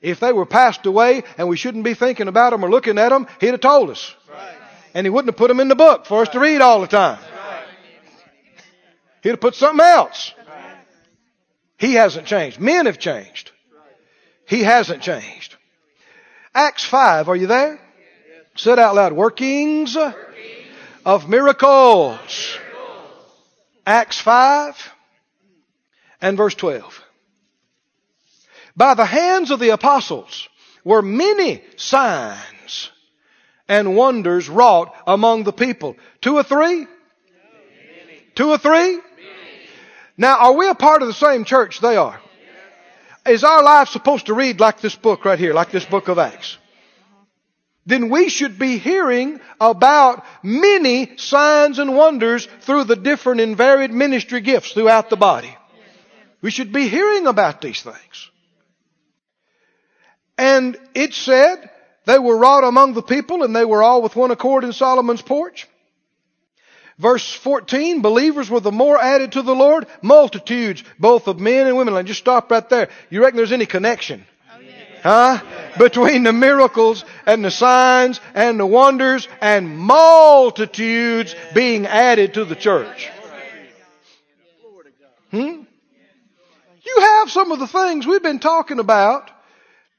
[0.00, 3.10] If they were passed away and we shouldn't be thinking about them or looking at
[3.10, 4.14] them, He'd have told us.
[4.94, 6.86] And He wouldn't have put them in the book for us to read all the
[6.86, 7.18] time.
[9.22, 10.32] He'd have put something else.
[11.76, 12.60] He hasn't changed.
[12.60, 13.52] Men have changed.
[14.46, 15.56] He hasn't changed.
[16.54, 17.80] Acts 5, are you there?
[18.56, 19.12] Say it out loud.
[19.12, 19.96] Workings
[21.06, 22.58] of miracles.
[23.86, 24.92] Acts 5
[26.20, 27.02] and verse 12.
[28.80, 30.48] By the hands of the apostles
[30.84, 32.90] were many signs
[33.68, 35.98] and wonders wrought among the people.
[36.22, 36.86] Two or three?
[38.34, 38.98] Two or three?
[40.16, 42.18] Now, are we a part of the same church they are?
[43.26, 46.18] Is our life supposed to read like this book right here, like this book of
[46.18, 46.56] Acts?
[47.84, 53.90] Then we should be hearing about many signs and wonders through the different and varied
[53.90, 55.54] ministry gifts throughout the body.
[56.40, 58.30] We should be hearing about these things.
[60.40, 61.68] And it said
[62.06, 65.20] they were wrought among the people and they were all with one accord in Solomon's
[65.20, 65.68] porch.
[66.98, 71.76] Verse 14, believers were the more added to the Lord, multitudes, both of men and
[71.76, 71.94] women.
[71.94, 72.88] And just stop right there.
[73.10, 74.24] You reckon there's any connection?
[75.02, 75.42] Huh?
[75.78, 82.56] Between the miracles and the signs and the wonders and multitudes being added to the
[82.56, 83.10] church.
[85.32, 85.64] Hmm?
[86.86, 89.30] You have some of the things we've been talking about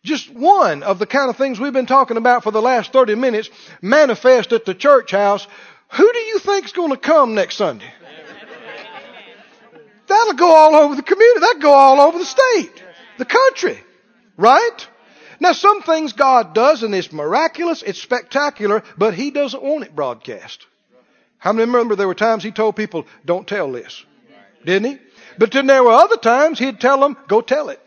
[0.03, 3.15] just one of the kind of things we've been talking about for the last 30
[3.15, 3.49] minutes
[3.81, 5.47] manifest at the church house.
[5.93, 7.91] Who do you think's going to come next Sunday?
[10.07, 11.39] That'll go all over the community.
[11.39, 12.83] That'll go all over the state,
[13.17, 13.79] the country,
[14.37, 14.87] right?
[15.39, 19.95] Now, some things God does, and it's miraculous, it's spectacular, but He doesn't want it
[19.95, 20.65] broadcast.
[21.37, 24.05] How many remember there were times He told people, don't tell this?
[24.65, 24.99] Didn't He?
[25.37, 27.80] But then there were other times He'd tell them, go tell it.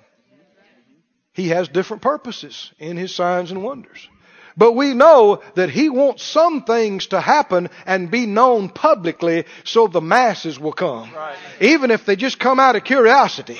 [1.34, 4.08] He has different purposes in his signs and wonders.
[4.56, 9.88] But we know that He wants some things to happen and be known publicly so
[9.88, 11.12] the masses will come.
[11.12, 11.36] Right.
[11.60, 13.58] Even if they just come out of curiosity.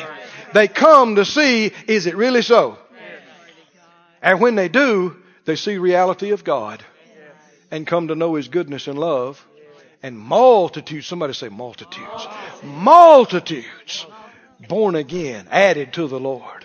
[0.53, 2.79] They come to see, is it really so?
[4.23, 6.83] And when they do, they see reality of God
[7.73, 9.45] and come to know His goodness and love.
[10.01, 12.29] And multitudes, somebody say multitudes,
[12.63, 14.07] multitudes
[14.69, 16.64] born again, added to the Lord,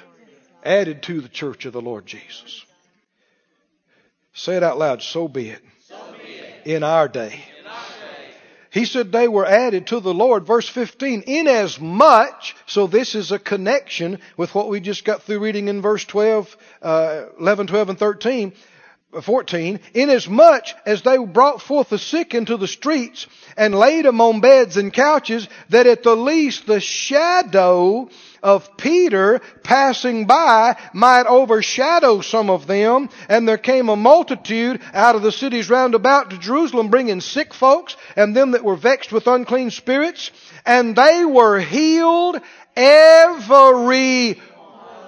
[0.64, 2.66] added to the church of the Lord Jesus.
[4.34, 5.62] Say it out loud, so be it.
[6.66, 7.42] In our day.
[8.72, 10.46] He said they were added to the Lord.
[10.46, 15.68] Verse 15, inasmuch, so this is a connection with what we just got through reading
[15.68, 18.54] in verse 12, uh, 11, 12, and 13.
[19.24, 23.26] 14, inasmuch as they brought forth the sick into the streets
[23.58, 28.08] and laid them on beds and couches, that at the least the shadow
[28.42, 33.10] of Peter passing by might overshadow some of them.
[33.28, 37.54] And there came a multitude out of the cities round about to Jerusalem, bringing sick
[37.54, 40.32] folks and them that were vexed with unclean spirits.
[40.66, 42.40] And they were healed
[42.76, 44.42] every,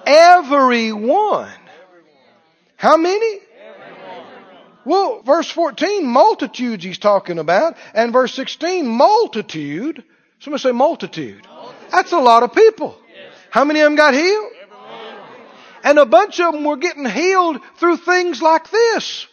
[0.06, 1.52] every one.
[2.76, 3.40] How many?
[4.84, 7.76] Well, verse 14, multitudes he's talking about.
[7.94, 10.02] And verse 16, multitude.
[10.40, 11.46] Somebody say multitude.
[11.90, 12.98] That's a lot of people.
[13.52, 14.50] How many of them got healed?
[15.84, 19.26] And a bunch of them were getting healed through things like this.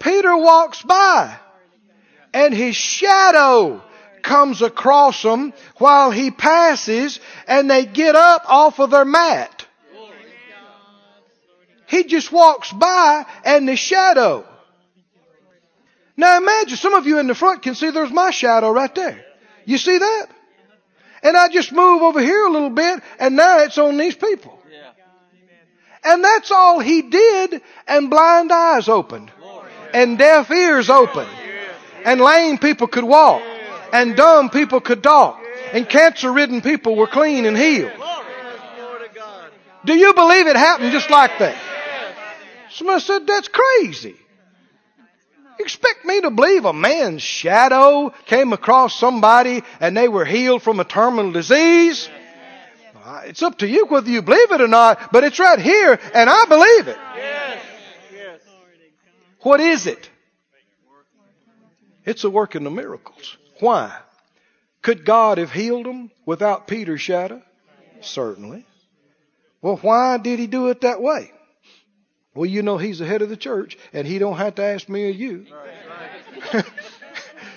[0.00, 1.36] Peter walks by
[2.32, 3.80] and his shadow
[4.22, 9.64] comes across them while he passes and they get up off of their mat.
[11.86, 14.44] He just walks by and the shadow.
[16.16, 19.24] Now imagine, some of you in the front can see there's my shadow right there.
[19.66, 20.33] You see that?
[21.24, 24.58] And I just move over here a little bit and now it's on these people.
[24.70, 24.92] Yeah.
[26.04, 29.32] And that's all he did and blind eyes opened.
[29.94, 31.30] And deaf ears opened.
[32.04, 33.42] And lame people could walk.
[33.92, 35.40] And dumb people could talk.
[35.72, 37.92] And cancer ridden people were clean and healed.
[37.96, 39.50] Glory to God.
[39.84, 41.56] Do you believe it happened just like that?
[42.70, 44.16] Somebody said, that's crazy.
[45.58, 50.80] Expect me to believe a man's shadow came across somebody and they were healed from
[50.80, 52.08] a terminal disease?
[53.24, 56.30] It's up to you whether you believe it or not, but it's right here and
[56.30, 56.98] I believe it.
[59.40, 60.10] What is it?
[62.04, 63.36] It's a work in the miracles.
[63.60, 63.96] Why?
[64.82, 67.42] Could God have healed them without Peter's shadow?
[68.00, 68.66] Certainly.
[69.62, 71.30] Well, why did he do it that way?
[72.34, 74.88] Well, you know he's the head of the church and he don't have to ask
[74.88, 75.46] me or you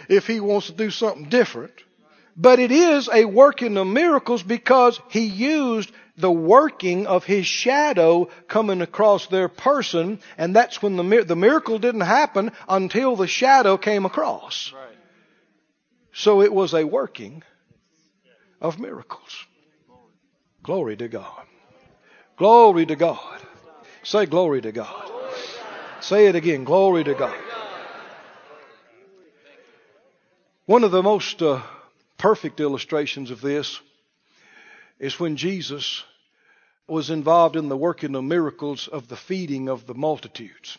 [0.09, 1.73] if he wants to do something different.
[2.35, 8.29] But it is a working of miracles because he used the working of his shadow
[8.47, 13.77] coming across their person, and that's when the the miracle didn't happen until the shadow
[13.77, 14.71] came across.
[14.73, 14.97] Right.
[16.13, 17.43] So it was a working
[18.61, 19.45] of miracles.
[20.63, 21.45] Glory to God.
[22.37, 23.46] Glory to God.
[24.07, 25.11] Say glory to God.
[25.99, 26.63] Say it again.
[26.63, 27.35] Glory to God.
[30.65, 31.61] One of the most uh,
[32.17, 33.81] perfect illustrations of this
[34.97, 36.05] is when Jesus
[36.87, 40.77] was involved in the working of miracles of the feeding of the multitudes.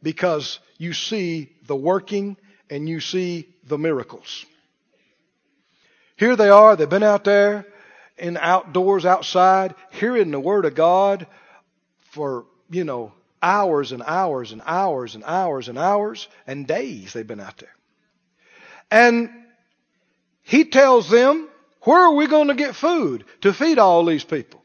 [0.00, 2.36] Because you see the working
[2.70, 4.46] and you see the miracles.
[6.16, 7.66] Here they are, they've been out there
[8.18, 11.26] in outdoors, outside, hearing the Word of God
[12.10, 17.26] for, you know, hours and hours and hours and hours and hours and days they've
[17.26, 17.74] been out there.
[18.90, 19.30] And
[20.42, 21.48] he tells them,
[21.82, 24.62] where are we going to get food to feed all these people?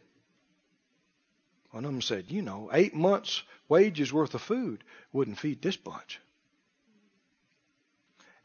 [1.71, 5.77] One of them said, you know, eight months wages worth of food wouldn't feed this
[5.77, 6.19] bunch.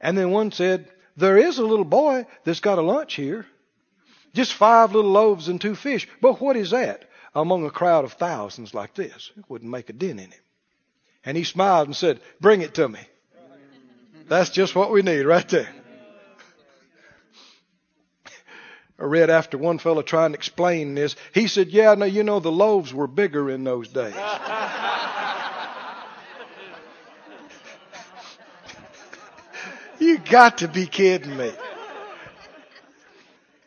[0.01, 3.47] And then one said, there is a little boy that's got a lunch here.
[4.35, 6.09] Just five little loaves and two fish.
[6.21, 7.05] But what is that
[7.35, 9.31] among a crowd of thousands like this?
[9.37, 10.41] It wouldn't make a dent in him.
[11.25, 13.01] And he smiled and said, bring it to me.
[14.29, 15.69] That's just what we need right there.
[18.99, 21.17] I read after one fellow trying to explain this.
[21.35, 24.15] He said, Yeah, no, you know, the loaves were bigger in those days.
[29.99, 31.53] you got to be kidding me.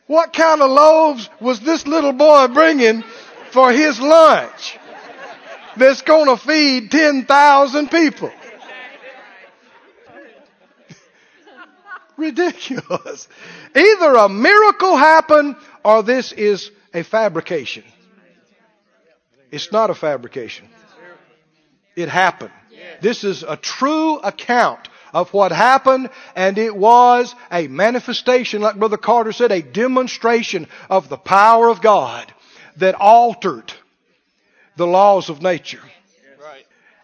[0.06, 3.02] What kind of loaves was this little boy bringing
[3.50, 4.78] for his lunch
[5.76, 8.30] that's going to feed 10,000 people?
[12.16, 13.28] ridiculous.
[13.74, 17.84] Either a miracle happened or this is a fabrication.
[19.50, 20.68] It's not a fabrication.
[21.96, 22.52] It happened.
[23.00, 28.98] This is a true account of what happened, and it was a manifestation, like Brother
[28.98, 32.30] Carter said, a demonstration of the power of God
[32.76, 33.72] that altered
[34.76, 35.80] the laws of nature.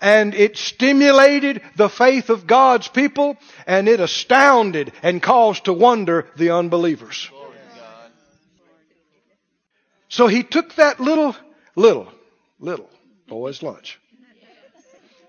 [0.03, 6.29] And it stimulated the faith of God's people, and it astounded and caused to wonder
[6.37, 7.31] the unbelievers.
[10.11, 11.35] So he took that little,
[11.77, 12.13] little,
[12.61, 12.91] little
[13.27, 13.99] boy's lunch.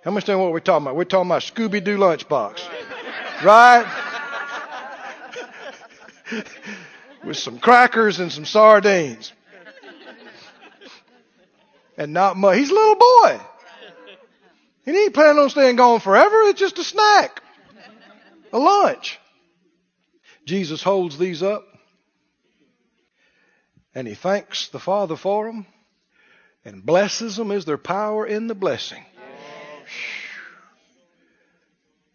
[0.04, 0.97] How much understand what we're talking about?
[0.97, 2.62] We're talking about Scooby Doo lunchbox.
[3.41, 3.86] Right?
[7.24, 9.32] With some crackers and some sardines.
[11.97, 12.58] And not much.
[12.58, 13.39] He's a little boy.
[14.86, 16.36] And he ain't planning on staying gone forever.
[16.49, 17.41] It's just a snack.
[18.51, 19.20] A lunch.
[20.45, 21.64] Jesus holds these up.
[23.95, 25.66] And he thanks the Father for them
[26.66, 27.51] and blesses them.
[27.51, 29.06] Is there power in the blessing?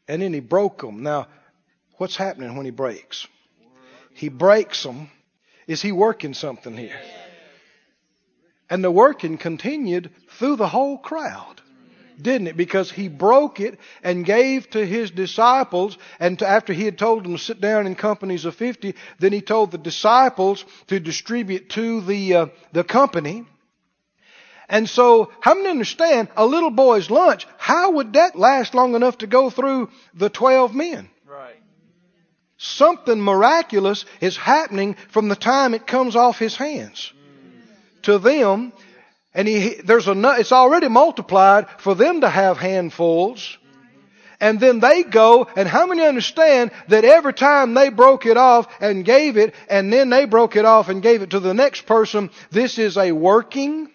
[0.09, 1.03] And then he broke them.
[1.03, 1.29] Now,
[1.99, 3.27] what's happening when he breaks?
[4.15, 5.11] He breaks them.
[5.67, 6.99] Is he working something here?
[8.71, 11.61] And the working continued through the whole crowd.
[12.21, 12.57] Didn't it?
[12.57, 17.25] Because he broke it and gave to his disciples, and to, after he had told
[17.25, 21.71] them to sit down in companies of 50, then he told the disciples to distribute
[21.71, 23.45] to the, uh, the company.
[24.69, 27.47] And so, how many understand a little boy's lunch?
[27.57, 31.09] How would that last long enough to go through the 12 men?
[31.27, 31.57] Right.
[32.59, 38.03] Something miraculous is happening from the time it comes off his hands mm.
[38.03, 38.73] to them.
[39.33, 43.57] And he, there's a, it's already multiplied for them to have handfuls.
[44.41, 48.69] And then they go, and how many understand that every time they broke it off
[48.81, 51.87] and gave it, and then they broke it off and gave it to the next
[51.87, 53.91] person, this is a working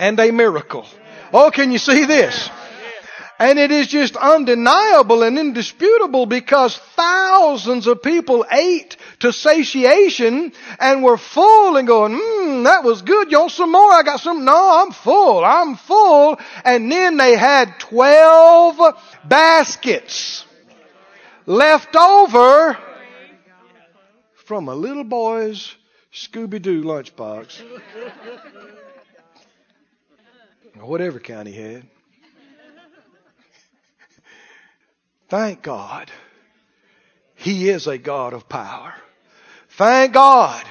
[0.00, 0.86] and a miracle.
[1.32, 2.50] Oh, can you see this?
[3.38, 11.02] And it is just undeniable and indisputable because thousands of people ate to satiation and
[11.02, 13.30] were full and going, mmm, that was good.
[13.30, 13.92] You want some more?
[13.92, 14.44] I got some.
[14.44, 15.44] No, I'm full.
[15.44, 16.38] I'm full.
[16.64, 18.78] And then they had 12
[19.24, 20.44] baskets
[21.46, 22.76] left over
[24.44, 25.74] from a little boy's
[26.12, 27.62] Scooby-Doo lunchbox.
[30.78, 31.82] Or whatever kind he had.
[35.28, 36.10] Thank God.
[37.36, 38.94] He is a God of power.
[39.70, 40.64] Thank God.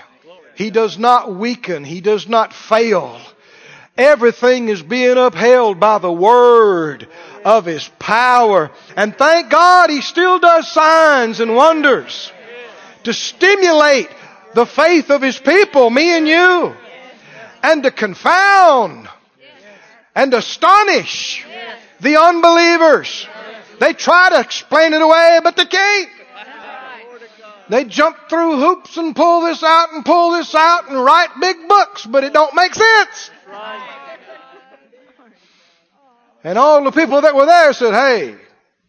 [0.55, 1.85] He does not weaken.
[1.85, 3.19] He does not fail.
[3.97, 7.07] Everything is being upheld by the word
[7.45, 8.69] of His power.
[8.95, 12.31] And thank God He still does signs and wonders
[13.03, 14.09] to stimulate
[14.53, 16.73] the faith of His people, me and you,
[17.63, 19.07] and to confound
[20.19, 21.45] and astonish
[22.01, 23.25] the unbelievers.
[23.79, 26.09] They try to explain it away, but they can't.
[27.69, 31.69] They jump through hoops and pull this out and pull this out and write big
[31.69, 33.31] books, but it don't make sense.
[36.43, 38.35] And all the people that were there said, hey,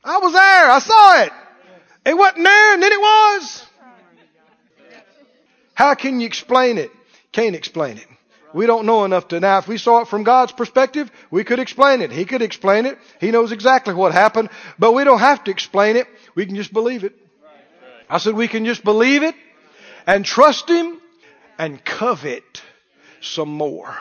[0.02, 0.70] I was there.
[0.70, 1.32] I saw it.
[2.06, 3.66] It wasn't there and then it was.
[5.74, 6.90] How can you explain it?
[7.30, 8.06] Can't explain it.
[8.52, 9.58] We don't know enough to now.
[9.58, 12.10] If we saw it from God's perspective, we could explain it.
[12.10, 12.98] He could explain it.
[13.20, 16.06] He knows exactly what happened, but we don't have to explain it.
[16.34, 17.14] We can just believe it.
[18.08, 19.34] I said we can just believe it
[20.06, 21.00] and trust Him
[21.58, 22.62] and covet
[23.20, 23.94] some more.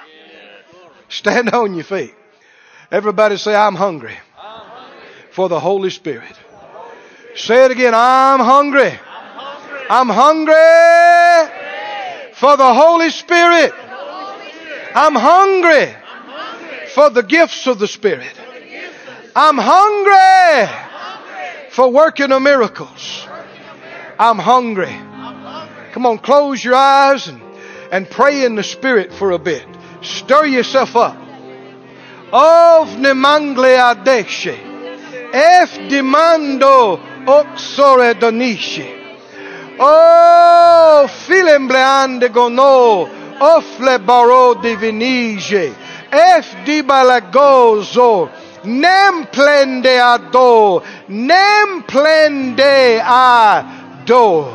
[1.10, 2.16] Stand on your feet.
[2.92, 4.18] Everybody say, I'm hungry
[5.32, 6.36] for the Holy Spirit.
[7.36, 7.94] Say it again.
[7.96, 8.98] I'm hungry.
[9.90, 10.54] I'm hungry
[12.34, 13.74] for the Holy Spirit.
[14.96, 15.96] I'm hungry
[16.94, 18.34] for the gifts of the Spirit.
[19.36, 20.70] I'm hungry
[21.72, 23.28] for working of miracles.
[24.18, 24.96] I'm hungry.
[25.94, 27.42] Come on, close your eyes and,
[27.92, 29.66] and pray in the Spirit for a bit.
[30.02, 31.18] Stir yourself up.
[32.32, 34.58] Of nemangle adeshe.
[35.34, 38.98] Ef demando oxore donisce.
[39.80, 43.19] Oh, filembleande gono.
[43.40, 45.74] Ofle baro divinige.
[46.12, 48.30] Ef di balagozo.
[48.64, 50.84] Nem plende ado.
[51.08, 54.48] Nem plende ado.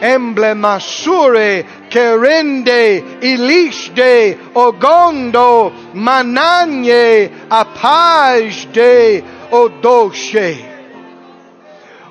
[0.00, 9.22] Emblema sure kerende ilishde ogondo mananye apajde
[9.52, 10.69] odoshe.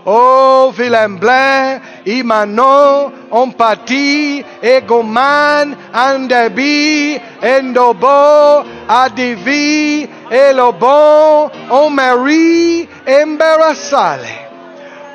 [0.05, 14.47] Oh, Vilemblain, Imano, Ompati, Egoman, Andebi, Endobo, Adivi, Elobon, Omari, Embarasale.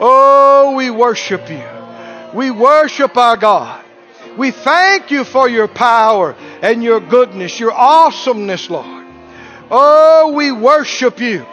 [0.01, 1.65] Oh, we worship you.
[2.35, 3.85] We worship our God.
[4.37, 9.07] We thank you for your power and your goodness, your awesomeness, Lord.
[9.71, 11.47] Oh, we worship you.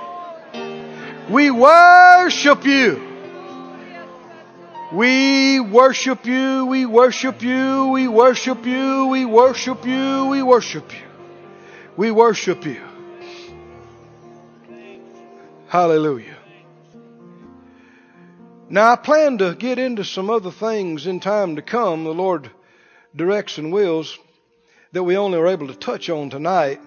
[1.30, 3.11] We worship you.
[4.94, 11.00] We worship you, we worship you, we worship you, we worship you, we worship you.
[11.96, 12.82] We worship you.
[15.68, 16.38] Hallelujah.
[18.70, 22.52] Now, I plan to get into some other things in time to come, the Lord
[23.16, 24.18] directs and wills,
[24.92, 26.82] that we only are able to touch on tonight.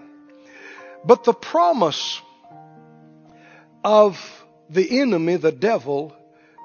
[1.07, 2.21] But the promise
[3.83, 4.19] of
[4.69, 6.15] the enemy, the devil,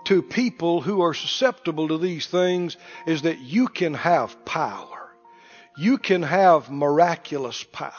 [0.09, 5.11] to people who are susceptible to these things is that you can have power.
[5.77, 7.91] You can have miraculous power.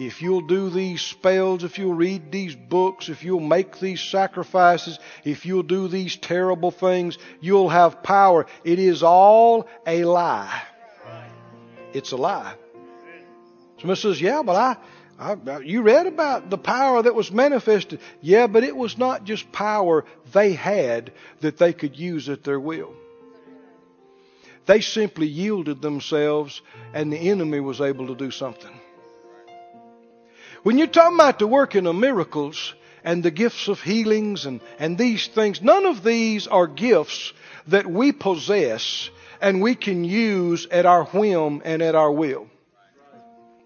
[0.00, 4.98] If you'll do these spells, if you'll read these books, if you'll make these sacrifices,
[5.22, 8.46] if you'll do these terrible things, you'll have power.
[8.64, 10.60] It is all a lie.
[11.92, 12.54] It's a lie.
[13.78, 14.76] Somebody says, Yeah, but I,
[15.20, 18.00] I, you read about the power that was manifested.
[18.22, 22.58] Yeah, but it was not just power they had that they could use at their
[22.58, 22.94] will.
[24.64, 26.62] They simply yielded themselves,
[26.94, 28.72] and the enemy was able to do something.
[30.62, 32.74] When you're talking about the working of miracles
[33.04, 37.32] and the gifts of healings and, and these things, none of these are gifts
[37.66, 39.10] that we possess
[39.40, 42.49] and we can use at our whim and at our will.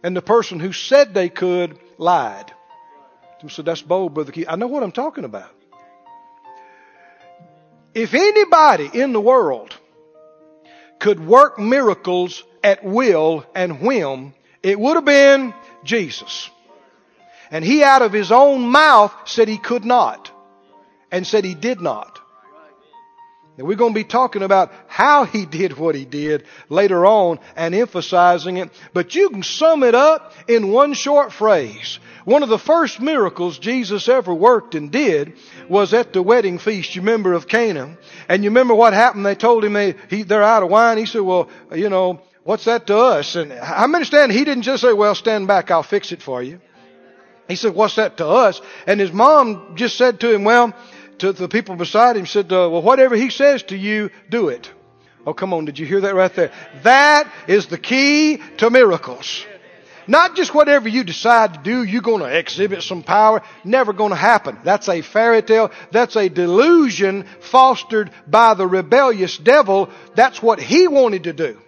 [0.04, 2.52] And the person who said they could lied.
[3.48, 4.46] So that's bold, Brother Keith.
[4.48, 5.50] I know what I'm talking about.
[7.94, 9.74] If anybody in the world
[10.98, 15.54] could work miracles at will and whim, it would have been
[15.84, 16.50] Jesus.
[17.50, 20.30] And he out of his own mouth said he could not.
[21.10, 22.20] And said he did not.
[23.56, 27.38] And we're going to be talking about how he did what he did later on
[27.56, 28.70] and emphasizing it.
[28.92, 31.98] But you can sum it up in one short phrase.
[32.24, 35.34] One of the first miracles Jesus ever worked and did
[35.68, 37.98] was at the wedding feast, you remember, of Cana.
[38.28, 39.26] And you remember what happened?
[39.26, 40.96] They told him they, he, they're out of wine.
[40.96, 43.36] He said, well, you know, what's that to us?
[43.36, 46.60] And I understand he didn't just say, well, stand back, I'll fix it for you.
[47.46, 48.60] He said, what's that to us?
[48.86, 50.72] And his mom just said to him, well,
[51.18, 54.70] to the people beside him, said, uh, well, whatever he says to you, do it.
[55.26, 55.64] Oh, come on.
[55.64, 56.52] Did you hear that right there?
[56.82, 59.46] That is the key to miracles.
[60.06, 63.42] Not just whatever you decide to do, you're going to exhibit some power.
[63.64, 64.58] Never going to happen.
[64.62, 65.70] That's a fairy tale.
[65.92, 69.88] That's a delusion fostered by the rebellious devil.
[70.14, 71.58] That's what he wanted to do.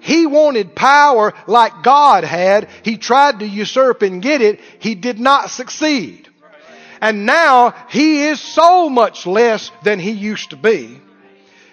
[0.00, 2.68] He wanted power like God had.
[2.82, 4.60] He tried to usurp and get it.
[4.80, 6.28] He did not succeed.
[7.02, 11.00] And now he is so much less than he used to be.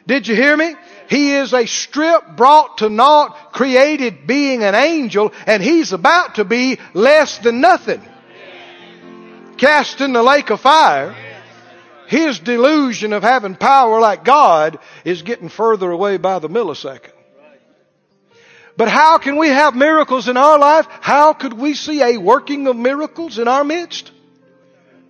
[0.07, 0.73] Did you hear me?
[1.07, 6.45] He is a strip brought to naught, created being an angel, and he's about to
[6.45, 8.01] be less than nothing.
[9.57, 11.15] Cast in the lake of fire.
[12.07, 17.14] His delusion of having power like God is getting further away by the millisecond.
[18.77, 20.88] But how can we have miracles in our life?
[21.01, 24.11] How could we see a working of miracles in our midst?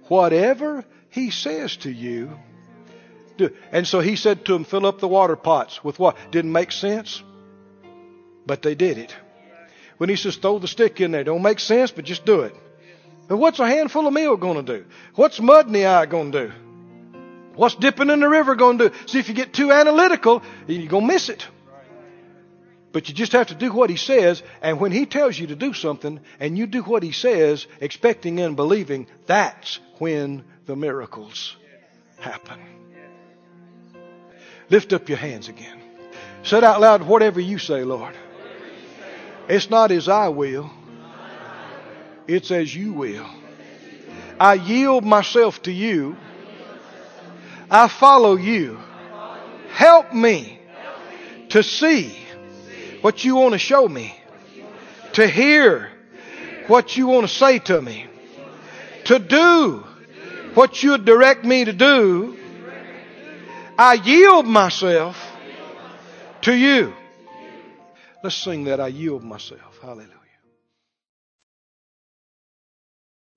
[0.09, 2.37] Whatever he says to you,
[3.37, 3.55] do.
[3.71, 6.17] And so he said to them, fill up the water pots with what?
[6.31, 7.23] Didn't make sense,
[8.45, 9.15] but they did it.
[9.97, 12.55] When he says throw the stick in there, don't make sense, but just do it.
[13.27, 14.85] But what's a handful of meal going to do?
[15.15, 16.53] What's mud in the eye going to do?
[17.55, 18.95] What's dipping in the river going to do?
[19.05, 21.45] See, if you get too analytical, you're going to miss it.
[22.91, 25.55] But you just have to do what he says, and when he tells you to
[25.55, 31.55] do something, and you do what he says, expecting and believing, that's when the miracles
[32.19, 32.59] happen.
[34.69, 35.79] Lift up your hands again.
[36.43, 38.15] Say out loud whatever you say, Lord.
[39.47, 40.69] It's not as I will,
[42.27, 43.27] it's as you will.
[44.39, 46.15] I yield myself to you.
[47.69, 48.79] I follow you.
[49.69, 50.59] Help me
[51.49, 52.15] to see
[53.01, 54.15] what you want to show me,
[55.13, 55.89] to hear
[56.67, 58.05] what you want to say to me,
[59.05, 59.83] to do
[60.59, 62.37] what you direct me to do.
[63.77, 65.15] I yield myself
[66.41, 66.93] to you.
[68.21, 68.81] Let's sing that.
[68.81, 69.79] I yield myself.
[69.81, 70.09] Hallelujah.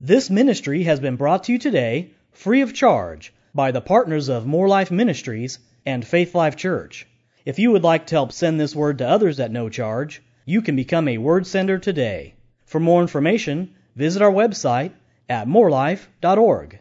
[0.00, 4.44] This ministry has been brought to you today free of charge by the partners of
[4.44, 7.06] More Life Ministries and Faith Life Church.
[7.44, 10.60] If you would like to help send this word to others at no charge, you
[10.60, 12.34] can become a word sender today.
[12.64, 14.90] For more information, visit our website
[15.28, 16.80] at morelife.org.